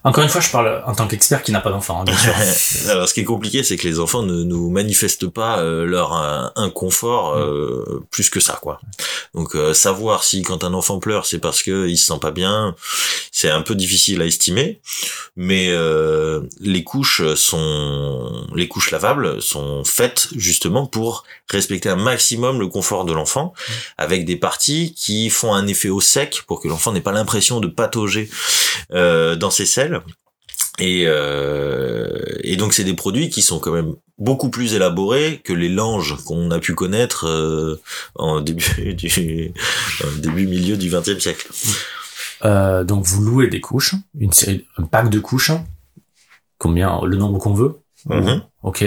encore 0.05 0.23
une 0.23 0.29
fois, 0.29 0.39
je 0.39 0.51
parle 0.51 0.83
en 0.85 0.93
tant 0.93 1.07
qu'expert 1.07 1.41
qui 1.41 1.51
n'a 1.51 1.61
pas 1.61 1.71
d'enfant, 1.71 2.01
hein, 2.01 2.03
bien 2.03 2.15
sûr. 2.15 2.33
Alors, 2.91 3.09
ce 3.09 3.13
qui 3.15 3.21
est 3.21 3.25
compliqué, 3.25 3.63
c'est 3.63 3.75
que 3.75 3.87
les 3.87 3.99
enfants 3.99 4.21
ne 4.21 4.43
nous 4.43 4.69
manifestent 4.69 5.27
pas 5.27 5.59
euh, 5.59 5.83
leur 5.83 6.15
euh, 6.15 6.47
inconfort 6.55 7.35
euh, 7.35 8.05
plus 8.11 8.29
que 8.29 8.39
ça, 8.39 8.59
quoi. 8.61 8.79
Donc, 9.33 9.55
euh, 9.55 9.73
savoir 9.73 10.23
si 10.23 10.43
quand 10.43 10.63
un 10.63 10.75
enfant 10.75 10.99
pleure, 10.99 11.25
c'est 11.25 11.39
parce 11.39 11.63
que 11.63 11.87
il 11.87 11.97
se 11.97 12.05
sent 12.05 12.19
pas 12.21 12.29
bien, 12.29 12.75
c'est 13.31 13.49
un 13.49 13.61
peu 13.61 13.73
difficile 13.73 14.21
à 14.21 14.25
estimer. 14.25 14.79
Mais 15.35 15.67
euh, 15.69 16.41
les 16.61 16.83
couches 16.85 17.21
sont, 17.35 18.47
les 18.55 18.69
couches 18.69 18.91
lavables 18.91 19.41
sont 19.41 19.83
faites 19.83 20.29
justement 20.37 20.85
pour 20.85 21.25
respecter 21.49 21.89
un 21.89 21.97
maximum 21.97 22.59
le 22.59 22.67
confort 22.67 23.03
de 23.03 23.11
l'enfant, 23.11 23.53
avec 23.97 24.23
des 24.23 24.37
parties 24.37 24.93
qui 24.93 25.29
font 25.29 25.53
un 25.53 25.67
effet 25.67 25.89
au 25.89 25.99
sec 25.99 26.43
pour 26.47 26.61
que 26.61 26.69
l'enfant 26.69 26.93
n'ait 26.93 27.01
pas 27.01 27.11
l'impression 27.11 27.59
de 27.59 27.67
patauger 27.67 28.29
euh, 28.93 29.35
dans 29.35 29.51
ses 29.51 29.65
selles. 29.65 29.94
Et, 30.79 31.05
euh, 31.07 32.19
et 32.41 32.57
donc 32.57 32.73
c'est 32.73 32.83
des 32.83 32.93
produits 32.93 33.29
qui 33.29 33.41
sont 33.41 33.59
quand 33.59 33.71
même 33.71 33.95
beaucoup 34.17 34.49
plus 34.49 34.73
élaborés 34.73 35.41
que 35.43 35.53
les 35.53 35.69
langes 35.69 36.15
qu'on 36.25 36.51
a 36.51 36.59
pu 36.59 36.73
connaître 36.73 37.27
euh, 37.27 37.81
en 38.15 38.41
début 38.41 38.93
du 38.93 39.53
en 40.03 40.19
début 40.19 40.47
milieu 40.47 40.75
du 40.75 40.89
XXe 40.89 41.19
siècle. 41.19 41.47
Euh, 42.43 42.83
donc 42.83 43.05
vous 43.05 43.23
louez 43.23 43.47
des 43.47 43.61
couches, 43.61 43.95
une 44.19 44.33
série, 44.33 44.67
un 44.77 44.83
pack 44.83 45.09
de 45.09 45.19
couches, 45.19 45.51
combien, 46.57 46.99
le 47.05 47.15
nombre 47.15 47.39
qu'on 47.39 47.53
veut? 47.53 47.79
Mhm. 48.07 48.43
Ok. 48.61 48.83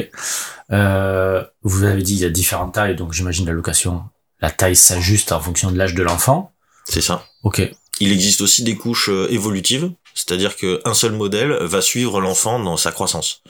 Vous 0.71 1.85
avez 1.85 2.03
dit 2.03 2.15
il 2.15 2.21
y 2.21 2.25
a 2.25 2.31
différentes 2.31 2.75
tailles, 2.75 2.97
donc 2.97 3.15
j'imagine 3.15 3.47
la 3.47 3.53
location, 3.53 4.05
la 4.41 4.51
taille 4.51 4.77
s'ajuste 4.77 5.33
en 5.33 5.41
fonction 5.41 5.71
de 5.71 5.79
l'âge 5.79 5.95
de 5.95 6.03
l'enfant. 6.03 6.53
C'est 6.85 7.01
ça. 7.01 7.25
Ok. 7.43 7.71
Il 8.01 8.13
existe 8.13 8.41
aussi 8.41 8.63
des 8.63 8.77
couches 8.77 9.09
euh, 9.09 9.29
évolutives, 9.31 9.91
c'est-à-dire 10.19 10.57
qu'un 10.57 10.95
seul 10.95 11.13
modèle 11.13 11.53
va 11.61 11.81
suivre 11.81 12.21
l'enfant 12.21 12.59
dans 12.59 12.77
sa 12.77 12.91
croissance, 12.91 13.43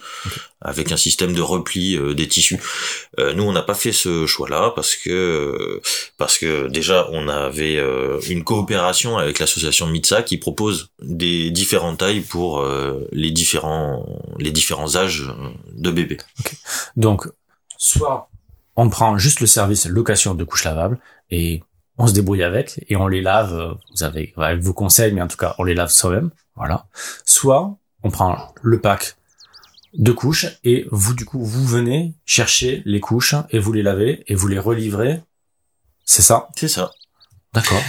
avec 0.60 0.92
un 0.92 0.98
système 0.98 1.32
de 1.32 1.40
repli 1.40 1.96
euh, 1.96 2.14
des 2.14 2.28
tissus. 2.28 2.60
Euh, 3.18 3.32
nous, 3.32 3.42
on 3.42 3.52
n'a 3.52 3.62
pas 3.62 3.74
fait 3.74 3.92
ce 3.92 4.26
choix-là 4.26 4.72
parce 4.76 4.94
que 4.94 5.80
parce 6.18 6.36
que 6.36 6.68
déjà, 6.68 7.08
on 7.10 7.28
avait 7.28 7.76
euh, 7.76 8.20
une 8.28 8.44
coopération 8.44 9.16
avec 9.16 9.38
l'association 9.38 9.86
Mitsa 9.86 10.22
qui 10.22 10.36
propose 10.36 10.90
des 11.00 11.50
différentes 11.50 11.98
tailles 11.98 12.20
pour 12.20 12.60
euh, 12.60 13.08
les 13.12 13.30
différents 13.30 14.06
les 14.38 14.50
différents 14.50 14.96
âges 14.96 15.24
de 15.72 15.90
bébés. 15.90 16.18
Donc, 16.96 17.28
soit 17.78 18.28
on 18.76 18.90
prend 18.90 19.16
juste 19.16 19.40
le 19.40 19.46
service 19.46 19.86
location 19.86 20.34
de 20.34 20.44
couches 20.44 20.64
lavables 20.64 20.98
et 21.30 21.62
on 21.98 22.06
se 22.06 22.14
débrouille 22.14 22.42
avec 22.42 22.84
et 22.88 22.96
on 22.96 23.08
les 23.08 23.20
lave, 23.20 23.52
euh, 23.52 23.74
vous 23.90 24.02
avez 24.02 24.32
avec 24.36 24.60
vos 24.60 24.72
conseils, 24.72 25.12
mais 25.12 25.20
en 25.20 25.28
tout 25.28 25.36
cas, 25.36 25.54
on 25.58 25.64
les 25.64 25.74
lave 25.74 25.90
soi-même. 25.90 26.30
Voilà. 26.54 26.86
Soit 27.24 27.76
on 28.02 28.10
prend 28.10 28.54
le 28.62 28.80
pack 28.80 29.16
de 29.94 30.12
couches 30.12 30.46
et 30.64 30.86
vous, 30.90 31.14
du 31.14 31.24
coup, 31.24 31.44
vous 31.44 31.66
venez 31.66 32.14
chercher 32.24 32.82
les 32.84 33.00
couches 33.00 33.34
et 33.50 33.58
vous 33.58 33.72
les 33.72 33.82
lavez 33.82 34.22
et 34.26 34.34
vous 34.34 34.48
les 34.48 34.58
relivrez. 34.58 35.22
C'est 36.04 36.22
ça? 36.22 36.48
C'est 36.56 36.68
ça. 36.68 36.92
D'accord. 37.52 37.82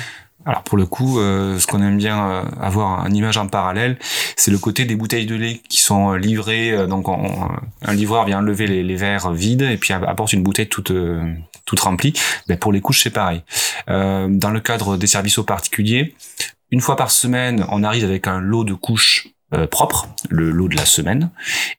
Alors 0.46 0.64
pour 0.64 0.78
le 0.78 0.86
coup, 0.86 1.20
euh, 1.20 1.60
ce 1.60 1.68
qu'on 1.68 1.82
aime 1.82 1.98
bien 1.98 2.30
euh, 2.30 2.44
avoir 2.62 3.06
une 3.06 3.16
image 3.16 3.38
en 3.38 3.48
parallèle, 3.48 3.98
c'est 4.38 4.52
le 4.52 4.58
côté 4.58 4.86
des 4.86 4.96
bouteilles 4.96 5.26
de 5.26 5.36
lait 5.36 5.62
qui 5.70 5.80
sont 5.80 6.14
euh, 6.14 6.18
livrées. 6.18 6.72
euh, 6.72 6.88
donc 6.88 7.08
on- 7.10 7.50
un 7.86 7.94
livreur 7.94 8.26
vient 8.26 8.40
enlever 8.40 8.66
les, 8.66 8.82
les 8.84 8.96
verres 8.96 9.32
vides 9.32 9.62
et 9.64 9.78
puis 9.78 9.94
apporte 9.94 10.34
une 10.34 10.42
bouteille 10.42 10.70
toute 10.70 10.92
euh, 10.92 11.22
toute 11.66 11.82
remplie. 11.82 12.14
Ben, 12.48 12.58
pour 12.58 12.72
les 12.72 12.82
couches, 12.82 13.04
c'est 13.04 13.10
pareil. 13.12 13.44
Euh, 13.90 14.28
dans 14.30 14.50
le 14.50 14.60
cadre 14.60 14.98
des 14.98 15.08
services 15.08 15.38
aux 15.38 15.44
particuliers, 15.44 16.16
une 16.72 16.82
fois 16.82 16.96
par 16.96 17.12
semaine, 17.12 17.66
on 17.70 17.84
arrive 17.84 18.06
avec 18.06 18.26
un 18.28 18.40
lot 18.40 18.64
de 18.64 18.74
couches 18.74 19.28
euh, 19.54 19.68
propres, 19.68 20.08
le 20.30 20.52
lot 20.52 20.68
de 20.68 20.76
la 20.76 20.86
semaine, 20.86 21.32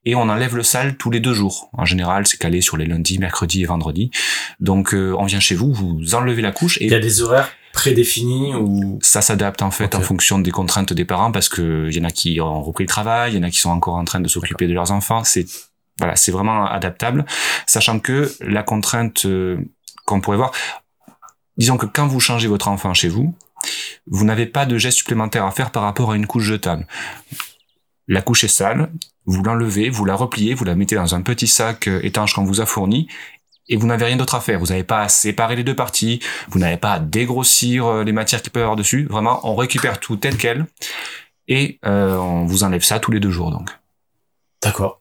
et 0.05 0.15
on 0.17 0.23
enlève 0.29 0.55
le 0.57 0.63
sale 0.65 0.97
tous 0.97 1.11
les 1.11 1.21
deux 1.21 1.35
jours. 1.35 1.71
En 1.73 1.85
général, 1.85 2.27
c'est 2.27 2.37
calé 2.37 2.61
sur 2.61 2.77
les 2.77 2.85
lundis, 2.87 3.19
mercredis 3.19 3.63
et 3.63 3.67
vendredis. 3.67 4.11
Donc 4.61 4.93
euh, 4.93 5.15
on 5.19 5.25
vient 5.25 5.41
chez 5.41 5.55
vous, 5.55 5.73
vous 5.73 6.15
enlevez 6.15 6.43
la 6.43 6.53
couche 6.53 6.79
et 6.79 6.85
Il 6.87 6.91
y 6.91 6.95
a 6.95 7.01
des 7.01 7.23
horaires 7.23 7.49
prédéfinis 7.73 8.55
ou 8.55 8.99
ça 9.03 9.23
s'adapte 9.23 9.63
en 9.63 9.71
fait 9.71 9.95
en 9.95 10.01
fonction 10.01 10.39
des 10.39 10.51
contraintes 10.51 10.93
des 10.93 11.05
parents 11.05 11.31
parce 11.31 11.49
que 11.49 11.89
il 11.89 11.97
y 11.97 12.01
en 12.01 12.05
a 12.05 12.11
qui 12.11 12.41
ont 12.41 12.63
repris 12.63 12.85
le 12.85 12.89
travail, 12.89 13.33
il 13.33 13.37
y 13.37 13.39
en 13.39 13.45
a 13.45 13.51
qui 13.51 13.59
sont 13.59 13.71
encore 13.71 13.95
en 13.95 14.05
train 14.05 14.21
de 14.21 14.29
s'occuper 14.29 14.67
de 14.67 14.73
leurs 14.73 14.91
enfants. 14.91 15.25
C'est 15.25 15.47
voilà, 15.99 16.17
c'est 16.17 16.33
vraiment 16.33 16.67
adaptable, 16.67 17.27
sachant 17.67 18.01
que 18.01 18.33
la 18.41 18.63
contrainte 18.63 19.27
euh, 19.27 19.59
qu'on 20.07 20.21
pourrait 20.21 20.39
voir, 20.39 20.51
disons 21.59 21.77
que 21.77 21.87
quand 21.87 22.07
vous 22.07 22.21
changez 22.21 22.49
votre 22.49 22.69
enfant 22.69 22.95
chez 22.95 23.09
vous, 23.09 23.35
vous 24.07 24.25
n'avez 24.25 24.47
pas 24.47 24.65
de 24.65 24.79
geste 24.79 24.99
supplémentaire 24.99 25.45
à 25.45 25.51
faire 25.51 25.71
par 25.71 25.83
rapport 25.83 26.13
à 26.13 26.17
une 26.17 26.27
couche 26.27 26.45
jetable. 26.45 26.87
La 28.09 28.23
couche 28.23 28.45
est 28.45 28.49
sale, 28.49 28.91
vous 29.27 29.43
l'enlevez, 29.43 29.91
vous 29.91 30.07
la 30.07 30.15
repliez, 30.15 30.55
vous 30.55 30.65
la 30.65 30.75
mettez 30.75 30.97
dans 30.97 31.15
un 31.15 31.21
petit 31.21 31.47
sac 31.47 31.87
euh, 31.87 32.01
étanche 32.03 32.35
qu'on 32.35 32.45
vous 32.45 32.61
a 32.61 32.67
fourni, 32.67 33.07
et 33.71 33.77
vous 33.77 33.87
n'avez 33.87 34.05
rien 34.05 34.17
d'autre 34.17 34.35
à 34.35 34.41
faire. 34.41 34.59
Vous 34.59 34.67
n'avez 34.67 34.85
pas 34.85 35.01
à 35.01 35.09
séparer 35.09 35.57
les 35.57 35.65
deux 35.65 35.75
parties, 35.77 36.21
vous 36.51 36.59
n'avez 36.59 36.77
pas 36.77 36.93
à 36.93 36.99
dégrossir 36.99 37.87
euh, 37.87 38.05
les 38.05 38.13
matières 38.13 38.43
qu'il 38.43 38.53
peut 38.53 38.61
y 38.61 38.63
avoir 38.63 38.77
dessus. 38.77 39.07
Vraiment, 39.09 39.41
on 39.49 39.55
récupère 39.57 39.99
tout 40.01 40.17
tel 40.17 40.37
quel, 40.37 40.67
et 41.49 41.79
euh, 41.87 42.17
on 42.17 42.45
vous 42.45 42.65
enlève 42.65 42.83
ça 42.83 42.99
tous 43.01 43.11
les 43.13 43.21
deux 43.21 43.31
jours. 43.31 43.51
Donc, 43.51 43.71
D'accord. 44.63 45.01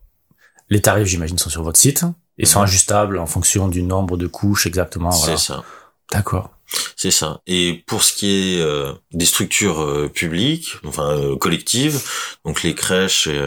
Les 0.70 0.82
tarifs, 0.82 1.08
j'imagine, 1.08 1.38
sont 1.38 1.50
sur 1.50 1.64
votre 1.64 1.80
site. 1.80 2.06
Ils 2.38 2.48
sont 2.48 2.60
Mhm. 2.60 2.66
ajustables 2.66 3.18
en 3.20 3.26
fonction 3.26 3.68
du 3.68 3.84
nombre 3.84 4.16
de 4.16 4.28
couches 4.28 4.66
exactement. 4.68 5.10
Voilà. 5.10 5.36
C'est 5.38 5.48
ça. 5.54 5.64
D'accord. 6.12 6.52
C'est 6.96 7.12
ça. 7.12 7.42
Et 7.48 7.84
pour 7.88 8.04
ce 8.04 8.14
qui 8.14 8.28
est 8.58 8.62
euh, 8.62 8.94
des 9.12 9.26
structures 9.26 9.82
euh, 9.82 10.08
publiques, 10.10 10.74
enfin 10.86 11.18
euh, 11.18 11.36
collectives, 11.36 12.00
donc 12.46 12.62
les 12.64 12.76
crèches, 12.76 13.28
et, 13.28 13.42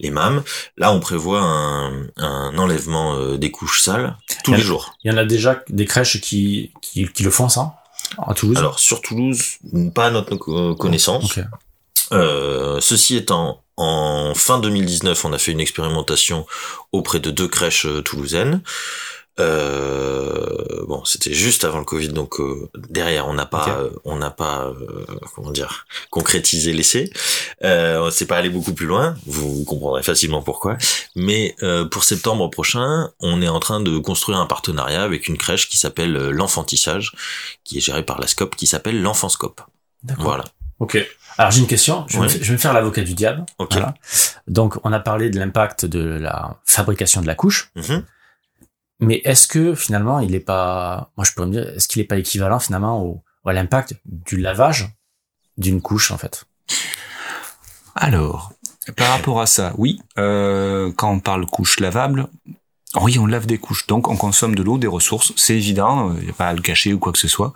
les 0.00 0.10
MAM, 0.10 0.42
là 0.76 0.92
on 0.92 1.00
prévoit 1.00 1.40
un, 1.40 2.06
un 2.16 2.58
enlèvement 2.58 3.36
des 3.36 3.50
couches 3.50 3.80
sales 3.82 4.16
tous 4.44 4.52
les 4.52 4.60
jours. 4.62 4.92
Il 5.04 5.10
y 5.10 5.14
en 5.14 5.16
a 5.16 5.24
déjà 5.24 5.62
des 5.68 5.84
crèches 5.86 6.20
qui, 6.20 6.72
qui, 6.82 7.08
qui 7.08 7.22
le 7.22 7.30
font, 7.30 7.48
ça 7.48 7.74
À 8.26 8.34
Toulouse? 8.34 8.58
Alors 8.58 8.78
sur 8.78 9.00
Toulouse, 9.00 9.42
pas 9.94 10.06
à 10.06 10.10
notre 10.10 10.36
co- 10.36 10.74
connaissance. 10.74 11.38
Euh, 12.12 12.80
ceci 12.80 13.16
étant, 13.16 13.62
en 13.76 14.32
fin 14.34 14.58
2019, 14.58 15.24
on 15.24 15.32
a 15.32 15.38
fait 15.38 15.52
une 15.52 15.60
expérimentation 15.60 16.46
auprès 16.92 17.20
de 17.20 17.30
deux 17.30 17.48
crèches 17.48 17.86
toulousaines. 18.04 18.62
Euh, 19.40 20.84
bon, 20.86 21.04
c'était 21.04 21.32
juste 21.34 21.64
avant 21.64 21.78
le 21.78 21.84
Covid, 21.84 22.08
donc 22.08 22.40
euh, 22.40 22.68
derrière, 22.88 23.28
on 23.28 23.34
n'a 23.34 23.46
pas, 23.46 23.62
Ok. 23.62 23.68
euh, 23.68 23.90
on 24.04 24.16
n'a 24.16 24.30
pas, 24.30 24.66
euh, 24.66 25.04
comment 25.34 25.50
dire, 25.50 25.86
concrétisé 26.10 26.72
l'essai. 26.72 27.10
Euh, 27.64 28.00
on 28.00 28.10
s'est 28.10 28.26
pas 28.26 28.36
allé 28.36 28.50
beaucoup 28.50 28.72
plus 28.72 28.86
loin. 28.86 29.14
Vous 29.26 29.64
comprendrez 29.64 30.02
facilement 30.02 30.42
pourquoi. 30.42 30.76
Mais 31.16 31.54
euh, 31.62 31.84
pour 31.84 32.04
septembre 32.04 32.48
prochain, 32.50 33.10
on 33.20 33.42
est 33.42 33.48
en 33.48 33.60
train 33.60 33.80
de 33.80 33.98
construire 33.98 34.38
un 34.38 34.46
partenariat 34.46 35.02
avec 35.02 35.28
une 35.28 35.36
crèche 35.38 35.68
qui 35.68 35.76
s'appelle 35.76 36.16
euh, 36.16 36.30
l'Enfantissage, 36.30 37.12
qui 37.64 37.78
est 37.78 37.80
gérée 37.80 38.02
par 38.04 38.20
la 38.20 38.26
SCOP, 38.26 38.56
qui 38.56 38.66
s'appelle 38.66 39.00
l'Enfanscope. 39.02 39.60
D'accord. 40.02 40.24
Voilà. 40.24 40.44
Ok. 40.80 40.96
Alors 41.38 41.50
j'ai 41.52 41.60
une 41.60 41.66
question. 41.66 42.04
Je, 42.08 42.16
vais 42.18 42.24
me, 42.24 42.28
fa- 42.28 42.38
je 42.40 42.44
vais 42.44 42.52
me 42.52 42.58
faire 42.58 42.72
l'avocat 42.72 43.02
du 43.02 43.14
diable. 43.14 43.44
Ok. 43.58 43.72
Voilà. 43.72 43.94
Donc 44.48 44.76
on 44.84 44.92
a 44.92 44.98
parlé 45.00 45.30
de 45.30 45.38
l'impact 45.38 45.84
de 45.86 46.00
la 46.00 46.56
fabrication 46.64 47.20
de 47.20 47.26
la 47.26 47.34
couche, 47.34 47.70
Mhm. 47.76 48.02
Mais 49.00 49.20
est-ce 49.24 49.46
que 49.46 49.74
finalement 49.74 50.20
il 50.20 50.34
est 50.34 50.40
pas, 50.40 51.10
moi 51.16 51.24
je 51.24 51.32
pourrais 51.32 51.46
me 51.46 51.52
dire, 51.52 51.68
est-ce 51.68 51.88
qu'il 51.88 52.02
est 52.02 52.06
pas 52.06 52.18
équivalent 52.18 52.58
finalement 52.58 53.22
à 53.44 53.52
l'impact 53.52 53.94
du 54.04 54.36
lavage 54.36 54.88
d'une 55.56 55.80
couche 55.80 56.10
en 56.10 56.18
fait? 56.18 56.44
Alors, 57.94 58.52
par 58.96 59.08
rapport 59.10 59.40
à 59.40 59.46
ça, 59.46 59.72
oui, 59.76 60.00
euh, 60.18 60.92
quand 60.96 61.10
on 61.10 61.20
parle 61.20 61.46
couche 61.46 61.80
lavable, 61.80 62.28
oui, 63.00 63.18
on 63.18 63.26
lave 63.26 63.46
des 63.46 63.58
couches, 63.58 63.86
donc 63.86 64.08
on 64.08 64.16
consomme 64.16 64.54
de 64.54 64.62
l'eau, 64.62 64.78
des 64.78 64.86
ressources, 64.86 65.32
c'est 65.36 65.56
évident, 65.56 66.14
il 66.18 66.24
n'y 66.24 66.30
a 66.30 66.34
pas 66.34 66.48
à 66.48 66.54
le 66.54 66.62
cacher 66.62 66.92
ou 66.92 66.98
quoi 66.98 67.12
que 67.12 67.18
ce 67.18 67.28
soit. 67.28 67.52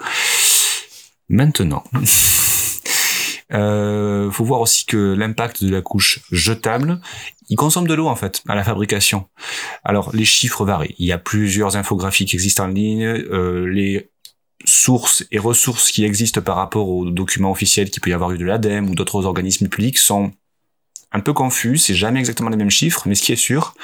Maintenant, 1.29 1.85
euh, 3.53 4.12
faut 4.33 4.45
voir 4.45 4.61
aussi 4.61 4.87
que 4.87 5.15
l'impact 5.15 5.65
de 5.65 5.71
la 5.71 5.83
couche 5.83 6.21
jetable, 6.31 7.01
il 7.49 7.57
consomme 7.57 7.87
de 7.87 7.95
l'eau 7.95 8.09
en 8.09 8.17
fait 8.17 8.43
à 8.49 8.55
la 8.55 8.65
fabrication. 8.65 9.27
Alors 9.85 10.15
les 10.15 10.25
chiffres 10.25 10.65
varient. 10.65 10.95
Il 10.99 11.07
y 11.07 11.13
a 11.13 11.19
plusieurs 11.19 11.77
infographies 11.77 12.27
qui 12.27 12.37
existent 12.37 12.65
en 12.65 12.69
ligne. 12.69 13.05
euh, 13.05 13.67
les 13.67 14.11
sources 14.65 15.25
et 15.31 15.39
ressources 15.39 15.91
qui 15.91 16.05
existent 16.05 16.41
par 16.41 16.57
rapport 16.57 16.89
aux 16.89 17.11
documents 17.11 17.51
officiels 17.51 17.91
qu'il 17.91 18.01
peut 18.01 18.11
y 18.11 18.13
avoir 18.13 18.31
eu 18.33 18.39
de 18.39 18.45
l'ADEME 18.45 18.89
ou 18.89 18.95
d'autres 18.95 19.27
organismes 19.27 19.69
publics 19.69 19.99
sont 19.99 20.33
un 21.13 21.21
peu 21.21 21.33
confus, 21.33 21.77
c'est 21.77 21.95
jamais 21.95 22.21
exactement 22.21 22.49
les 22.49 22.57
mêmes 22.57 22.71
chiffres, 22.71 23.03
mais 23.07 23.15
ce 23.15 23.23
qui 23.23 23.33
est 23.33 23.37
sûr, 23.37 23.75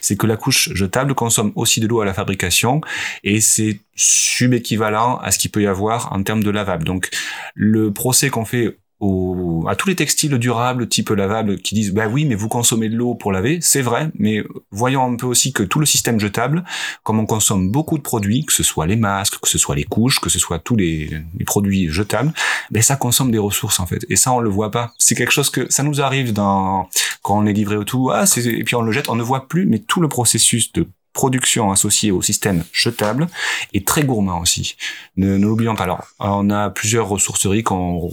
c'est 0.00 0.16
que 0.16 0.26
la 0.26 0.36
couche 0.36 0.70
jetable 0.72 1.14
consomme 1.14 1.52
aussi 1.54 1.80
de 1.80 1.86
l'eau 1.86 2.00
à 2.00 2.06
la 2.06 2.14
fabrication 2.14 2.80
et 3.24 3.40
c'est 3.40 3.80
subéquivalent 3.94 5.18
à 5.18 5.30
ce 5.30 5.38
qu'il 5.38 5.50
peut 5.50 5.62
y 5.62 5.66
avoir 5.66 6.12
en 6.12 6.22
termes 6.22 6.42
de 6.42 6.50
lavable. 6.50 6.84
Donc 6.84 7.10
le 7.54 7.92
procès 7.92 8.30
qu'on 8.30 8.46
fait 8.46 8.78
au, 9.00 9.64
à 9.68 9.76
tous 9.76 9.88
les 9.88 9.94
textiles 9.94 10.36
durables 10.38 10.88
type 10.88 11.10
lavable 11.10 11.58
qui 11.58 11.74
disent 11.74 11.92
bah 11.92 12.08
oui 12.08 12.24
mais 12.24 12.34
vous 12.34 12.48
consommez 12.48 12.88
de 12.88 12.96
l'eau 12.96 13.14
pour 13.14 13.32
laver, 13.32 13.58
c'est 13.60 13.82
vrai, 13.82 14.10
mais 14.18 14.42
voyons 14.70 15.04
un 15.04 15.16
peu 15.16 15.26
aussi 15.26 15.52
que 15.52 15.62
tout 15.62 15.78
le 15.78 15.86
système 15.86 16.18
jetable, 16.18 16.64
comme 17.04 17.18
on 17.18 17.26
consomme 17.26 17.70
beaucoup 17.70 17.96
de 17.96 18.02
produits, 18.02 18.44
que 18.44 18.52
ce 18.52 18.62
soit 18.62 18.86
les 18.86 18.96
masques, 18.96 19.38
que 19.40 19.48
ce 19.48 19.58
soit 19.58 19.76
les 19.76 19.84
couches, 19.84 20.20
que 20.20 20.30
ce 20.30 20.38
soit 20.38 20.58
tous 20.58 20.76
les, 20.76 21.10
produits 21.46 21.88
jetables, 21.88 22.32
ben 22.70 22.82
ça 22.82 22.96
consomme 22.96 23.30
des 23.30 23.38
ressources 23.38 23.80
en 23.80 23.86
fait. 23.86 24.04
Et 24.10 24.16
ça 24.16 24.32
on 24.32 24.40
le 24.40 24.50
voit 24.50 24.70
pas. 24.70 24.92
C'est 24.98 25.14
quelque 25.14 25.32
chose 25.32 25.50
que 25.50 25.70
ça 25.70 25.82
nous 25.82 26.00
arrive 26.00 26.32
dans 26.32 26.88
quand 27.22 27.38
on 27.38 27.46
est 27.46 27.52
livré 27.52 27.76
au 27.76 27.84
tout, 27.84 28.10
ah 28.12 28.26
c'est 28.26 28.44
et 28.44 28.64
puis 28.64 28.74
on 28.74 28.82
le 28.82 28.92
jette, 28.92 29.08
on 29.08 29.16
ne 29.16 29.22
voit 29.22 29.48
plus, 29.48 29.66
mais 29.66 29.78
tout 29.78 30.00
le 30.00 30.08
processus 30.08 30.72
de 30.72 30.86
production 31.12 31.72
associé 31.72 32.12
au 32.12 32.22
système 32.22 32.62
jetable 32.72 33.26
est 33.74 33.86
très 33.86 34.04
gourmand 34.04 34.40
aussi. 34.40 34.76
Ne, 35.16 35.36
ne 35.36 35.46
l'oublions 35.46 35.74
pas. 35.74 35.82
Alors, 35.82 36.06
on 36.20 36.48
a 36.50 36.70
plusieurs 36.70 37.08
ressourceries 37.08 37.64
quand 37.64 38.08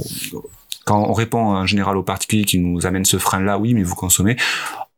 quand 0.86 1.04
on 1.10 1.14
répond 1.14 1.40
en 1.40 1.66
général 1.66 1.98
aux 1.98 2.04
particuliers 2.04 2.46
qui 2.46 2.60
nous 2.60 2.86
amènent 2.86 3.06
ce 3.06 3.18
frein-là, 3.18 3.58
oui, 3.60 3.74
mais 3.74 3.84
vous 3.84 3.96
consommez. 3.96 4.38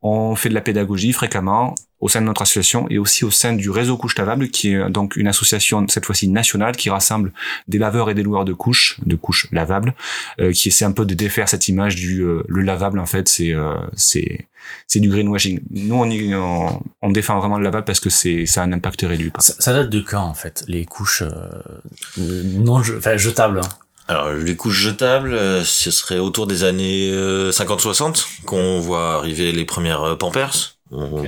On 0.03 0.35
fait 0.35 0.49
de 0.49 0.53
la 0.53 0.61
pédagogie 0.61 1.11
fréquemment 1.11 1.73
au 1.99 2.07
sein 2.07 2.21
de 2.21 2.27
notre 2.27 2.43
association 2.43 2.85
et 2.91 2.99
aussi 2.99 3.25
au 3.25 3.31
sein 3.31 3.53
du 3.53 3.71
réseau 3.71 3.97
couche 3.97 4.15
lavable, 4.15 4.49
qui 4.49 4.73
est 4.73 4.89
donc 4.91 5.15
une 5.15 5.27
association 5.27 5.83
cette 5.87 6.05
fois-ci 6.05 6.27
nationale 6.27 6.75
qui 6.75 6.91
rassemble 6.91 7.33
des 7.67 7.79
laveurs 7.79 8.11
et 8.11 8.13
des 8.13 8.21
loueurs 8.21 8.45
de 8.45 8.53
couches, 8.53 8.99
de 9.03 9.15
couches 9.15 9.47
lavables, 9.51 9.95
euh, 10.39 10.51
qui 10.51 10.67
essaie 10.67 10.85
un 10.85 10.91
peu 10.91 11.05
de 11.05 11.15
défaire 11.15 11.49
cette 11.49 11.67
image 11.67 11.95
du 11.95 12.21
euh, 12.21 12.43
le 12.47 12.61
lavable 12.61 12.99
en 12.99 13.07
fait, 13.07 13.27
c'est 13.27 13.51
euh, 13.51 13.73
c'est 13.95 14.47
c'est 14.85 14.99
du 14.99 15.09
greenwashing. 15.09 15.61
Nous 15.71 15.95
on, 15.95 16.05
y- 16.07 16.35
on 16.35 16.83
on 17.01 17.09
défend 17.09 17.39
vraiment 17.39 17.57
le 17.57 17.63
lavable 17.63 17.85
parce 17.85 17.99
que 17.99 18.11
c'est 18.11 18.45
ça 18.45 18.61
a 18.61 18.65
un 18.65 18.73
impact 18.73 19.01
réduit. 19.01 19.31
ça, 19.39 19.53
ça 19.57 19.73
date 19.73 19.89
de 19.89 20.01
quand 20.01 20.21
en 20.21 20.35
fait 20.35 20.63
les 20.67 20.85
couches 20.85 21.23
euh, 21.23 22.43
non 22.43 22.83
je- 22.83 22.95
enfin, 22.97 23.17
jetables 23.17 23.59
hein? 23.59 23.69
Alors, 24.07 24.29
les 24.31 24.55
couches 24.55 24.79
jetables, 24.79 25.33
euh, 25.33 25.63
ce 25.65 25.91
serait 25.91 26.19
autour 26.19 26.47
des 26.47 26.63
années 26.63 27.09
euh, 27.11 27.51
50-60 27.51 28.25
qu'on 28.45 28.79
voit 28.79 29.15
arriver 29.15 29.51
les 29.51 29.65
premières 29.65 30.01
euh, 30.03 30.15
Pampers, 30.15 30.75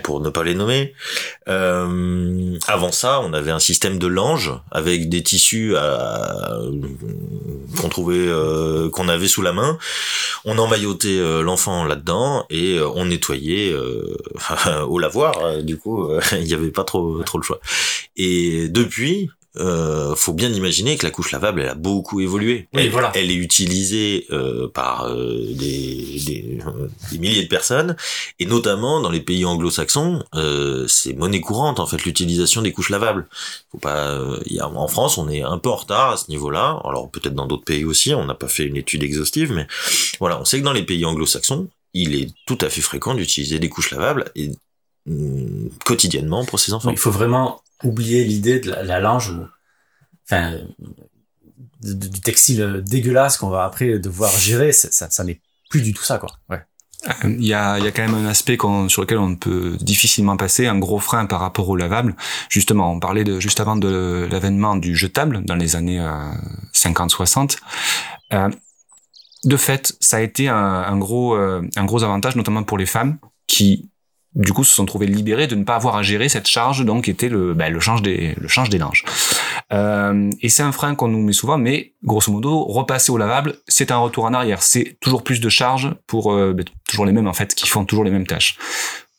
pour 0.04 0.22
ne 0.22 0.30
pas 0.30 0.44
les 0.44 0.56
nommer. 0.56 0.94
Euh, 1.50 2.58
avant 2.68 2.94
ça, 2.94 3.20
on 3.20 3.34
avait 3.34 3.52
un 3.52 3.60
système 3.60 4.00
de 4.00 4.08
lange 4.08 4.54
avec 4.72 5.10
des 5.10 5.22
tissus 5.22 5.76
à- 5.76 6.58
qu'on 7.82 7.90
trouvait, 7.90 8.16
euh, 8.18 8.90
qu'on 8.90 9.10
avait 9.10 9.28
sous 9.28 9.42
la 9.42 9.52
main. 9.52 9.78
On 10.46 10.58
emmaillotait 10.58 11.20
euh, 11.20 11.42
l'enfant 11.42 11.84
là-dedans 11.84 12.46
et 12.50 12.78
euh, 12.78 12.88
on 12.96 13.06
nettoyait 13.06 13.74
euh, 13.74 14.16
au 14.88 14.98
lavoir. 15.00 15.38
euh, 15.44 15.62
Du 15.62 15.78
coup, 15.78 16.06
euh, 16.10 16.22
il 16.32 16.46
n'y 16.46 16.54
avait 16.54 16.72
pas 16.72 16.86
trop 16.86 17.22
trop 17.24 17.38
le 17.38 17.44
choix. 17.44 17.60
Et 18.16 18.70
depuis, 18.70 19.30
euh, 19.60 20.16
faut 20.16 20.34
bien 20.34 20.50
imaginer 20.52 20.98
que 20.98 21.06
la 21.06 21.12
couche 21.12 21.32
lavable, 21.32 21.62
elle 21.62 21.70
a 21.70 21.76
beaucoup 21.76 22.22
évolué. 22.22 22.68
Oui, 22.74 22.82
elle, 22.84 22.90
voilà. 22.90 23.12
elle 23.16 23.30
est 23.32 23.36
utilisée 23.36 24.26
euh, 24.32 24.68
par 24.68 25.06
euh, 25.08 25.46
des, 25.54 26.22
des, 26.26 26.60
euh, 26.66 26.88
des 27.12 27.18
milliers 27.18 27.44
de 27.44 27.48
personnes, 27.48 27.96
et 28.40 28.46
notamment 28.46 29.02
dans 29.02 29.10
les 29.10 29.22
pays 29.22 29.46
anglo-saxons, 29.46 30.24
euh, 30.36 30.86
c'est 30.88 31.14
monnaie 31.14 31.42
courante 31.42 31.80
en 31.80 31.86
fait 31.86 32.04
l'utilisation 32.06 32.62
des 32.62 32.72
couches 32.72 32.90
lavables. 32.90 33.28
Faut 33.72 33.78
pas, 33.78 34.10
euh, 34.12 34.40
y 34.46 34.60
a, 34.60 34.68
en 34.68 34.88
France, 34.88 35.18
on 35.18 35.30
est 35.30 35.42
un 35.42 35.58
peu 35.58 35.70
en 35.70 35.76
retard 35.76 36.12
à 36.12 36.18
ce 36.18 36.30
niveau-là. 36.30 36.82
Alors 36.84 37.10
peut-être 37.10 37.36
dans 37.36 37.46
d'autres 37.46 37.66
pays 37.66 37.86
aussi, 37.86 38.14
on 38.14 38.26
n'a 38.26 38.36
pas 38.36 38.48
fait 38.48 38.66
une 38.66 38.78
étude 38.78 39.04
exhaustive, 39.04 39.52
mais 39.54 39.68
voilà, 40.20 40.40
on 40.40 40.46
sait 40.46 40.60
que 40.60 40.66
dans 40.66 40.74
les 40.74 40.84
pays 40.84 41.06
anglo-saxons, 41.06 41.68
il 41.94 42.16
est 42.16 42.30
tout 42.46 42.58
à 42.62 42.70
fait 42.70 42.82
fréquent 42.82 43.16
d'utiliser 43.16 43.60
des 43.60 43.70
couches 43.70 43.92
lavables 43.92 44.32
et 44.36 44.52
hum, 45.08 45.70
quotidiennement 45.86 46.46
pour 46.46 46.60
ses 46.60 46.74
enfants. 46.74 46.92
Il 46.92 46.98
faut 46.98 47.12
vraiment 47.12 47.62
oublier 47.84 48.24
l'idée 48.24 48.60
de 48.60 48.72
la, 48.72 48.84
la 48.84 49.00
linge, 49.00 49.34
enfin, 50.26 50.54
du 51.82 52.22
textile 52.22 52.84
dégueulasse 52.86 53.38
qu'on 53.38 53.50
va 53.50 53.64
après 53.64 54.00
devoir 54.00 54.32
gérer. 54.38 54.72
Ça, 54.72 55.10
ça, 55.10 55.24
n'est 55.24 55.42
plus 55.70 55.82
du 55.82 55.94
tout 55.94 56.04
ça, 56.04 56.18
quoi. 56.18 56.30
Ouais. 56.50 56.62
Euh, 57.08 57.36
Il 57.38 57.46
y 57.46 57.54
a, 57.54 57.78
il 57.80 57.86
y 57.86 57.88
a 57.88 57.92
quand 57.92 58.02
même 58.02 58.16
un 58.16 58.28
aspect 58.28 58.58
sur 58.88 59.02
lequel 59.02 59.18
on 59.18 59.36
peut 59.36 59.78
difficilement 59.80 60.36
passer, 60.36 60.68
un 60.68 60.78
gros 60.78 61.00
frein 61.00 61.26
par 61.26 61.40
rapport 61.40 61.70
au 61.70 61.76
lavable. 61.76 62.16
Justement, 62.50 62.92
on 62.92 63.00
parlait 63.00 63.24
de, 63.24 63.40
juste 63.40 63.60
avant 63.60 63.76
de 63.76 64.28
l'avènement 64.30 64.76
du 64.76 64.96
jetable 64.96 65.44
dans 65.46 65.56
les 65.56 65.76
années 65.76 66.00
euh, 66.00 66.32
50-60. 66.74 67.58
Euh, 68.34 68.50
de 69.46 69.56
fait, 69.56 69.96
ça 70.02 70.18
a 70.18 70.20
été 70.20 70.50
un 70.50 70.98
gros, 70.98 71.36
euh, 71.36 71.62
un 71.78 71.86
gros 71.86 72.04
avantage, 72.04 72.36
notamment 72.36 72.64
pour 72.64 72.78
les 72.78 72.86
femmes 72.86 73.20
qui, 73.48 73.90
du 74.36 74.54
coup, 74.54 74.64
se 74.64 74.74
sont 74.74 74.86
trouvées 74.86 75.08
libérées 75.08 75.48
de 75.48 75.56
ne 75.56 75.64
pas 75.64 75.76
avoir 75.76 75.96
à 75.96 76.04
gérer 76.04 76.30
cette 76.30 76.48
charge, 76.48 76.86
donc 76.86 77.06
qui 77.06 77.12
était 77.12 77.30
le, 77.30 77.54
ben, 77.54 77.74
le 77.74 77.80
change 77.80 78.02
des, 78.02 78.36
le 78.40 78.48
change 78.48 78.70
des 78.70 78.78
linges. 78.78 79.04
Euh, 79.74 80.30
et 80.42 80.50
c'est 80.50 80.64
un 80.64 80.72
frein 80.72 80.96
qu'on 80.96 81.08
nous 81.08 81.22
met 81.22 81.34
souvent, 81.34 81.58
mais 81.58 81.94
grosso 82.04 82.32
modo, 82.32 82.64
repasser 82.66 83.12
au 83.12 83.18
lavable, 83.18 83.56
c'est 83.68 83.92
un 83.92 83.98
retour 83.98 84.26
en 84.26 84.34
arrière. 84.34 84.62
C'est 84.62 84.98
toujours 85.00 85.24
plus 85.24 85.42
de 85.42 85.50
charges 85.50 85.96
pour 86.08 86.34
ben, 86.34 86.64
toujours 86.88 87.06
les 87.06 87.12
mêmes 87.12 87.28
en 87.28 87.34
fait, 87.34 87.56
qui 87.56 87.68
font 87.68 87.86
toujours 87.86 88.04
les 88.04 88.12
mêmes 88.12 88.28
tâches. 88.28 88.58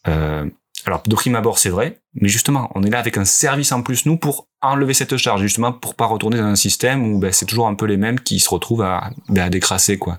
Euh, 0.09 0.49
alors 0.87 1.03
de 1.07 1.15
prime 1.15 1.35
abord, 1.35 1.59
c'est 1.59 1.69
vrai, 1.69 2.01
mais 2.15 2.29
justement, 2.29 2.71
on 2.75 2.83
est 2.83 2.91
là 2.91 2.99
avec 2.99 3.19
un 3.19 3.25
service 3.25 3.73
en 3.73 3.83
plus 3.83 4.07
nous 4.07 4.17
pour 4.17 4.47
enlever 4.63 4.95
cette 4.95 5.17
charge, 5.17 5.43
justement 5.43 5.73
pour 5.73 5.95
pas 5.95 6.07
retourner 6.07 6.39
dans 6.39 6.45
un 6.45 6.57
système 6.57 7.13
où 7.13 7.19
ben, 7.19 7.33
c'est 7.33 7.47
toujours 7.47 7.69
un 7.69 7.75
peu 7.75 7.87
les 7.87 7.97
mêmes 7.97 8.19
qui 8.19 8.41
se 8.41 8.49
retrouvent 8.49 8.83
à, 8.83 9.11
à 9.37 9.51
décrasser 9.51 9.99
quoi. 9.99 10.19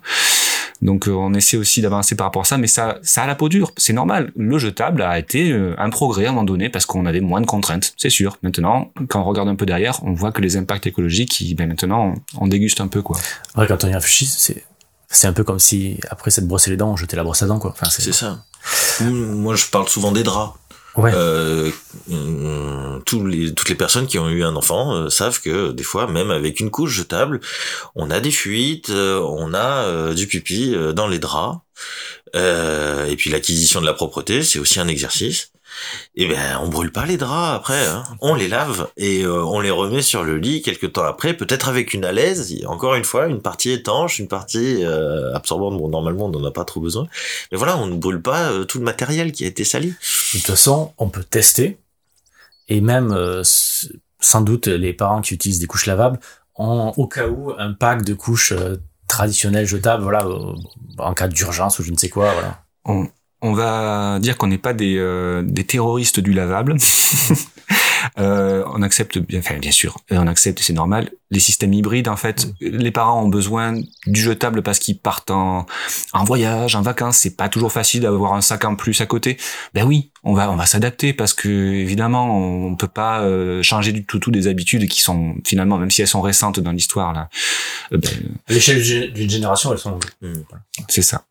Donc 0.81 1.07
euh, 1.07 1.11
on 1.11 1.33
essaie 1.33 1.57
aussi 1.57 1.81
d'avancer 1.81 2.15
par 2.15 2.27
rapport 2.27 2.41
à 2.41 2.45
ça, 2.45 2.57
mais 2.57 2.67
ça, 2.67 2.97
ça 3.03 3.23
a 3.23 3.27
la 3.27 3.35
peau 3.35 3.49
dure, 3.49 3.71
c'est 3.77 3.93
normal. 3.93 4.31
Le 4.35 4.57
jetable 4.57 5.01
a 5.03 5.19
été 5.19 5.51
euh, 5.51 5.75
un 5.77 5.89
progrès 5.89 6.25
à 6.25 6.29
un 6.29 6.31
moment 6.31 6.43
donné 6.43 6.69
parce 6.69 6.85
qu'on 6.85 7.05
avait 7.05 7.21
moins 7.21 7.41
de 7.41 7.45
contraintes, 7.45 7.93
c'est 7.97 8.09
sûr. 8.09 8.37
Maintenant, 8.41 8.91
quand 9.07 9.21
on 9.21 9.25
regarde 9.25 9.47
un 9.47 9.55
peu 9.55 9.65
derrière, 9.65 10.03
on 10.03 10.13
voit 10.13 10.31
que 10.31 10.41
les 10.41 10.57
impacts 10.57 10.87
écologiques, 10.87 11.39
ils, 11.41 11.53
ben, 11.55 11.67
maintenant, 11.67 12.15
on, 12.35 12.45
on 12.45 12.47
déguste 12.47 12.81
un 12.81 12.87
peu 12.87 13.01
quoi. 13.01 13.17
Ouais, 13.55 13.67
quand 13.67 13.83
on 13.83 13.87
y 13.87 13.93
réfléchit, 13.93 14.25
c'est, 14.25 14.63
c'est 15.07 15.27
un 15.27 15.33
peu 15.33 15.43
comme 15.43 15.59
si, 15.59 15.99
après 16.09 16.31
s'être 16.31 16.47
brossé 16.47 16.71
les 16.71 16.77
dents, 16.77 16.91
on 16.91 16.95
jetait 16.95 17.17
la 17.17 17.23
brosse 17.23 17.43
à 17.43 17.47
dents, 17.47 17.59
quoi. 17.59 17.71
Enfin, 17.71 17.87
c'est, 17.89 18.01
C'est 18.01 18.13
ça. 18.13 18.43
Moi, 19.01 19.55
je 19.55 19.65
parle 19.67 19.87
souvent 19.87 20.11
des 20.11 20.23
draps. 20.23 20.57
Euh, 20.97 21.71
toutes 23.05 23.69
les 23.69 23.75
personnes 23.75 24.07
qui 24.07 24.19
ont 24.19 24.29
eu 24.29 24.43
un 24.43 24.55
enfant 24.55 24.93
euh, 24.93 25.09
savent 25.09 25.41
que 25.41 25.71
des 25.71 25.83
fois, 25.83 26.07
même 26.07 26.31
avec 26.31 26.59
une 26.59 26.69
couche 26.69 26.91
jetable, 26.91 27.39
on 27.95 28.09
a 28.11 28.19
des 28.19 28.31
fuites, 28.31 28.89
euh, 28.89 29.19
on 29.19 29.53
a 29.53 30.13
du 30.13 30.27
pipi 30.27 30.75
dans 30.93 31.07
les 31.07 31.19
draps. 31.19 31.59
Et 32.33 33.15
puis 33.17 33.29
l'acquisition 33.29 33.81
de 33.81 33.85
la 33.85 33.93
propreté, 33.93 34.43
c'est 34.43 34.59
aussi 34.59 34.79
un 34.79 34.87
exercice. 34.87 35.50
Et 36.15 36.27
ben, 36.27 36.59
on 36.61 36.67
brûle 36.67 36.91
pas 36.91 37.05
les 37.05 37.17
draps 37.17 37.55
après, 37.55 37.85
hein. 37.87 38.03
on 38.19 38.35
les 38.35 38.47
lave 38.47 38.89
et 38.97 39.23
euh, 39.23 39.43
on 39.43 39.59
les 39.59 39.71
remet 39.71 40.01
sur 40.01 40.23
le 40.23 40.37
lit 40.37 40.61
quelques 40.61 40.93
temps 40.93 41.03
après, 41.03 41.33
peut-être 41.33 41.69
avec 41.69 41.93
une 41.93 42.05
alaise. 42.05 42.53
Encore 42.65 42.95
une 42.95 43.03
fois, 43.03 43.27
une 43.27 43.41
partie 43.41 43.71
étanche, 43.71 44.19
une 44.19 44.27
partie 44.27 44.83
euh, 44.83 45.33
absorbante. 45.33 45.77
Bon, 45.77 45.89
normalement, 45.89 46.25
on 46.25 46.29
n'en 46.29 46.43
a 46.45 46.51
pas 46.51 46.65
trop 46.65 46.79
besoin. 46.79 47.07
Mais 47.51 47.57
voilà, 47.57 47.77
on 47.77 47.87
ne 47.87 47.95
brûle 47.95 48.21
pas 48.21 48.51
euh, 48.51 48.65
tout 48.65 48.79
le 48.79 48.83
matériel 48.83 49.31
qui 49.31 49.43
a 49.45 49.47
été 49.47 49.63
sali. 49.63 49.89
De 49.89 50.37
toute 50.39 50.47
façon, 50.47 50.93
on 50.97 51.09
peut 51.09 51.23
tester. 51.23 51.77
Et 52.71 52.79
même, 52.79 53.11
euh, 53.11 53.43
sans 53.43 54.41
doute, 54.41 54.67
les 54.67 54.93
parents 54.93 55.19
qui 55.19 55.33
utilisent 55.33 55.59
des 55.59 55.67
couches 55.67 55.87
lavables 55.87 56.19
ont, 56.55 56.93
au 56.95 57.07
cas 57.07 57.27
où, 57.27 57.51
un 57.57 57.73
pack 57.73 58.03
de 58.03 58.13
couches 58.13 58.53
euh, 58.53 58.77
traditionnelles 59.07 59.65
jetables, 59.65 60.03
voilà, 60.03 60.25
euh, 60.25 60.53
en 60.97 61.13
cas 61.13 61.27
d'urgence 61.27 61.79
ou 61.79 61.83
je 61.83 61.91
ne 61.91 61.97
sais 61.97 62.07
quoi, 62.07 62.31
voilà. 62.31 62.63
on, 62.85 63.09
on 63.41 63.53
va 63.53 64.19
dire 64.19 64.37
qu'on 64.37 64.47
n'est 64.47 64.57
pas 64.57 64.73
des, 64.73 64.97
euh, 64.97 65.43
terroristes 65.67 66.19
du 66.19 66.33
lavable. 66.33 66.75
Euh, 68.19 68.63
on 68.73 68.81
accepte 68.81 69.17
bien, 69.17 69.39
enfin 69.39 69.57
bien 69.57 69.71
sûr, 69.71 69.97
euh, 70.11 70.17
on 70.17 70.27
accepte, 70.27 70.59
c'est 70.59 70.73
normal. 70.73 71.11
Les 71.33 71.39
systèmes 71.39 71.71
hybrides, 71.73 72.09
en 72.09 72.17
fait, 72.17 72.47
les 72.59 72.91
parents 72.91 73.23
ont 73.23 73.29
besoin 73.29 73.79
du 74.05 74.21
jetable 74.21 74.63
parce 74.63 74.79
qu'ils 74.79 74.99
partent 74.99 75.31
en, 75.31 75.65
en 76.11 76.23
voyage, 76.25 76.75
en 76.75 76.81
vacances. 76.81 77.17
C'est 77.19 77.37
pas 77.37 77.47
toujours 77.47 77.71
facile 77.71 78.01
d'avoir 78.01 78.33
un 78.33 78.41
sac 78.41 78.65
en 78.65 78.75
plus 78.75 78.99
à 78.99 79.05
côté. 79.05 79.37
Ben 79.73 79.85
oui, 79.85 80.11
on 80.23 80.33
va 80.33 80.51
on 80.51 80.57
va 80.57 80.65
s'adapter 80.65 81.13
parce 81.13 81.33
que 81.33 81.47
évidemment 81.47 82.37
on 82.37 82.75
peut 82.75 82.89
pas 82.89 83.21
euh, 83.21 83.63
changer 83.63 83.93
du 83.93 84.05
tout 84.05 84.19
tout 84.19 84.29
des 84.31 84.47
habitudes 84.47 84.89
qui 84.89 84.99
sont 84.99 85.35
finalement, 85.45 85.77
même 85.77 85.89
si 85.89 86.01
elles 86.01 86.07
sont 86.09 86.21
récentes 86.21 86.59
dans 86.59 86.71
l'histoire 86.73 87.13
là. 87.13 87.29
euh, 87.93 87.97
ben, 87.97 88.09
À 88.49 88.53
l'échelle 88.53 88.81
d'une- 89.13 89.29
génération, 89.29 89.71
elles 89.71 89.79
sont... 89.79 89.99
c'est 90.89 91.01
ça. 91.01 91.23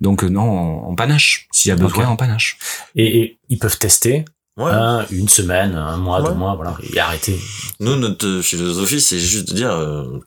Donc 0.00 0.24
euh, 0.24 0.28
non, 0.28 0.42
on, 0.50 0.90
on 0.90 0.94
panache. 0.96 1.46
S'il 1.52 1.68
y 1.68 1.72
a 1.72 1.76
besoin, 1.76 2.08
on 2.08 2.16
panache. 2.16 2.58
Et, 2.96 3.20
et 3.20 3.38
ils 3.48 3.58
peuvent 3.60 3.78
tester 3.78 4.24
Ouais. 4.56 4.70
un, 4.70 5.04
une 5.10 5.28
semaine, 5.28 5.74
un 5.74 5.96
mois, 5.96 6.20
Ouais. 6.22 6.28
deux 6.28 6.34
mois, 6.34 6.54
voilà, 6.54 6.76
et 6.92 6.98
arrêter. 7.00 7.40
Nous, 7.80 7.96
notre 7.96 8.40
philosophie, 8.40 9.00
c'est 9.00 9.18
juste 9.18 9.48
de 9.48 9.54
dire 9.54 9.72
euh, 9.72 10.20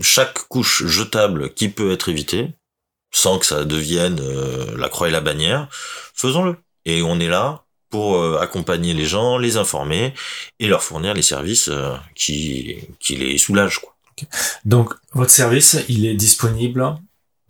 chaque 0.00 0.48
couche 0.48 0.86
jetable 0.86 1.52
qui 1.52 1.68
peut 1.68 1.92
être 1.92 2.08
évitée, 2.08 2.54
sans 3.10 3.38
que 3.38 3.44
ça 3.44 3.64
devienne 3.64 4.18
euh, 4.22 4.74
la 4.78 4.88
croix 4.88 5.08
et 5.08 5.10
la 5.10 5.20
bannière, 5.20 5.68
faisons-le. 6.14 6.56
Et 6.86 7.02
on 7.02 7.20
est 7.20 7.28
là 7.28 7.64
pour 7.90 8.16
euh, 8.16 8.38
accompagner 8.40 8.94
les 8.94 9.04
gens, 9.04 9.36
les 9.36 9.58
informer 9.58 10.14
et 10.58 10.66
leur 10.66 10.82
fournir 10.82 11.12
les 11.12 11.20
services 11.20 11.68
euh, 11.68 11.94
qui, 12.14 12.78
qui 13.00 13.16
les 13.16 13.36
soulagent. 13.36 13.80
Quoi. 13.80 13.94
Donc, 14.64 14.94
votre 15.12 15.30
service, 15.30 15.76
il 15.90 16.06
est 16.06 16.14
disponible 16.14 16.96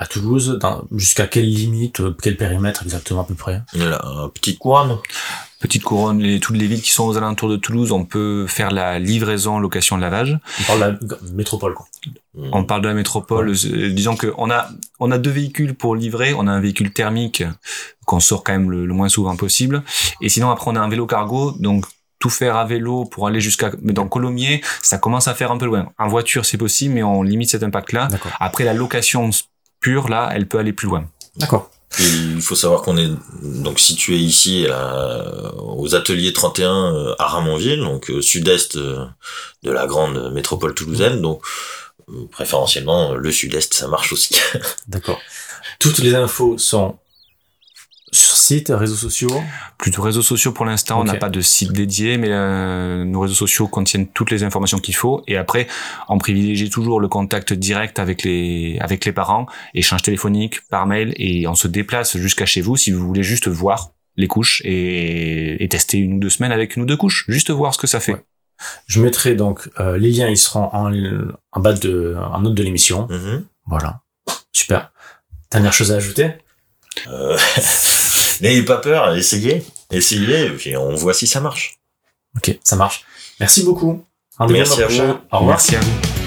à 0.00 0.06
Toulouse, 0.06 0.58
dans- 0.60 0.82
jusqu'à 0.96 1.28
quelle 1.28 1.48
limite, 1.48 2.00
euh, 2.00 2.16
quel 2.20 2.36
périmètre 2.36 2.82
exactement 2.82 3.20
à 3.20 3.24
peu 3.24 3.34
près? 3.36 3.62
Il 3.72 3.82
y 3.82 3.84
a 3.84 3.90
là, 3.90 4.04
un 4.04 4.28
petit 4.28 4.58
couronne. 4.58 4.98
Petite 5.62 5.85
couronne, 5.85 6.18
les, 6.18 6.40
toutes 6.40 6.57
les 6.57 6.66
villes 6.66 6.83
qui 6.83 6.90
sont 6.90 7.05
aux 7.05 7.16
alentours 7.16 7.48
de 7.48 7.57
Toulouse, 7.57 7.92
on 7.92 8.05
peut 8.05 8.46
faire 8.48 8.70
la 8.72 8.98
livraison, 8.98 9.59
location, 9.61 9.96
lavage. 9.96 10.38
On 10.61 10.64
parle 10.64 10.98
de 11.01 11.09
la 11.14 11.33
métropole, 11.33 11.72
quoi. 11.75 11.87
On 12.53 12.64
parle 12.64 12.83
de 12.83 12.88
la 12.88 12.94
métropole. 12.94 13.51
euh, 13.51 13.90
Disons 13.92 14.16
que 14.16 14.35
on 14.38 14.51
a 14.51 14.68
on 14.98 15.11
a 15.12 15.18
deux 15.18 15.31
véhicules 15.31 15.75
pour 15.75 15.94
livrer. 15.94 16.35
On 16.35 16.46
a 16.48 16.51
un 16.53 16.61
véhicule 16.61 16.92
thermique 16.92 17.44
qu'on 18.07 18.20
sort 18.20 18.42
quand 18.42 18.53
même 18.53 18.70
le, 18.70 18.87
le 18.87 18.94
moins 18.94 19.09
souvent 19.09 19.37
possible. 19.37 19.83
Et 20.20 20.29
sinon 20.29 20.51
après 20.51 20.70
on 20.70 20.77
a 20.77 20.81
un 20.81 20.88
vélo 20.88 21.07
cargo. 21.07 21.53
Donc 21.61 21.87
tout 22.18 22.31
faire 22.31 22.57
à 22.57 22.64
vélo 22.64 23.05
pour 23.05 23.27
aller 23.27 23.40
jusqu'à 23.40 23.70
mais 23.83 23.92
dans 23.92 24.07
Colomiers, 24.09 24.62
ça 24.83 24.98
commence 24.98 25.29
à 25.29 25.35
faire 25.35 25.53
un 25.53 25.59
peu 25.59 25.66
loin. 25.66 25.90
En 25.98 26.09
voiture 26.09 26.44
c'est 26.44 26.59
possible, 26.59 26.94
mais 26.94 27.03
on 27.03 27.22
limite 27.22 27.51
cet 27.51 27.62
impact-là. 27.62 28.09
Après 28.40 28.64
la 28.64 28.75
location 28.75 29.31
pure 29.81 30.09
là, 30.09 30.31
elle 30.35 30.46
peut 30.48 30.59
aller 30.59 30.72
plus 30.72 30.88
loin. 30.88 31.05
D'accord. 31.37 31.70
Il 31.98 32.40
faut 32.40 32.55
savoir 32.55 32.83
qu'on 32.83 32.96
est 32.96 33.11
donc 33.42 33.78
situé 33.78 34.16
ici 34.16 34.66
aux 35.83 35.94
ateliers 35.94 36.33
31 36.33 36.94
euh, 36.94 37.14
à 37.18 37.26
Ramonville, 37.26 37.81
donc 37.81 38.11
euh, 38.11 38.22
sud-est 38.22 38.76
euh, 38.76 39.05
de 39.62 39.70
la 39.70 39.87
grande 39.87 40.33
métropole 40.33 40.74
toulousaine. 40.74 41.20
Donc 41.20 41.42
préférentiellement 42.31 43.14
le 43.14 43.33
sud-est, 43.33 43.74
ça 43.74 43.88
marche 43.88 44.12
aussi. 44.12 44.40
D'accord. 44.88 45.20
Toutes 45.78 45.98
les 45.98 46.14
infos 46.14 46.59
sont 46.59 46.98
site, 48.52 48.72
réseaux 48.74 48.96
sociaux. 48.96 49.42
Plutôt 49.78 50.02
réseaux 50.02 50.22
sociaux 50.22 50.52
pour 50.52 50.64
l'instant, 50.64 51.00
on 51.00 51.04
n'a 51.04 51.14
pas 51.14 51.28
de 51.28 51.40
site 51.40 51.72
dédié, 51.72 52.18
mais 52.18 52.28
euh, 52.30 53.04
nos 53.04 53.20
réseaux 53.20 53.34
sociaux 53.34 53.68
contiennent 53.68 54.06
toutes 54.08 54.30
les 54.30 54.44
informations 54.44 54.78
qu'il 54.78 54.94
faut. 54.94 55.22
Et 55.26 55.36
après, 55.36 55.66
on 56.08 56.18
privilégie 56.18 56.70
toujours 56.70 57.00
le 57.00 57.08
contact 57.08 57.52
direct 57.52 57.98
avec 57.98 58.22
les 58.22 58.78
avec 58.80 59.04
les 59.04 59.12
parents, 59.12 59.46
échange 59.74 60.02
téléphonique, 60.02 60.60
par 60.68 60.86
mail, 60.86 61.14
et 61.16 61.46
on 61.46 61.54
se 61.54 61.68
déplace 61.68 62.16
jusqu'à 62.16 62.46
chez 62.46 62.60
vous 62.60 62.76
si 62.76 62.90
vous 62.90 63.06
voulez 63.06 63.22
juste 63.22 63.48
voir 63.48 63.92
les 64.16 64.28
couches 64.28 64.60
et, 64.64 65.62
et 65.64 65.68
tester 65.68 65.98
une 65.98 66.14
ou 66.14 66.18
deux 66.20 66.30
semaines 66.30 66.52
avec 66.52 66.76
une 66.76 66.82
ou 66.82 66.86
deux 66.86 66.96
couches, 66.96 67.24
juste 67.28 67.50
voir 67.50 67.72
ce 67.74 67.78
que 67.78 67.86
ça 67.86 68.00
fait. 68.00 68.12
Ouais. 68.12 68.24
Je 68.86 69.00
mettrai 69.00 69.34
donc 69.34 69.70
euh, 69.80 69.96
les 69.96 70.10
liens, 70.10 70.28
ils 70.28 70.36
seront 70.36 70.68
en, 70.72 70.92
en 71.52 71.60
bas 71.60 71.72
de 71.72 72.16
en 72.18 72.40
note 72.42 72.54
de 72.54 72.62
l'émission. 72.62 73.08
Mhm. 73.08 73.44
Voilà. 73.66 74.00
Super. 74.52 74.92
Dernière 75.50 75.72
chose 75.72 75.92
à 75.92 75.96
ajouter? 75.96 76.32
Euh, 77.08 77.36
N'ayez 78.42 78.64
pas 78.64 78.78
peur, 78.78 79.14
essayez, 79.14 79.62
essayez, 79.92 80.46
et 80.46 80.50
puis 80.50 80.76
on 80.76 80.96
voit 80.96 81.14
si 81.14 81.28
ça 81.28 81.40
marche. 81.40 81.78
Ok, 82.37 82.59
ça 82.64 82.74
marche. 82.74 83.05
Merci 83.38 83.62
beaucoup. 83.62 84.05
Merci 84.48 84.83
à 84.83 84.88
vous. 84.88 85.00
Au 85.31 85.38
revoir. 85.38 85.57
Merci 85.57 85.76
à 85.76 85.81
vous. 85.81 86.21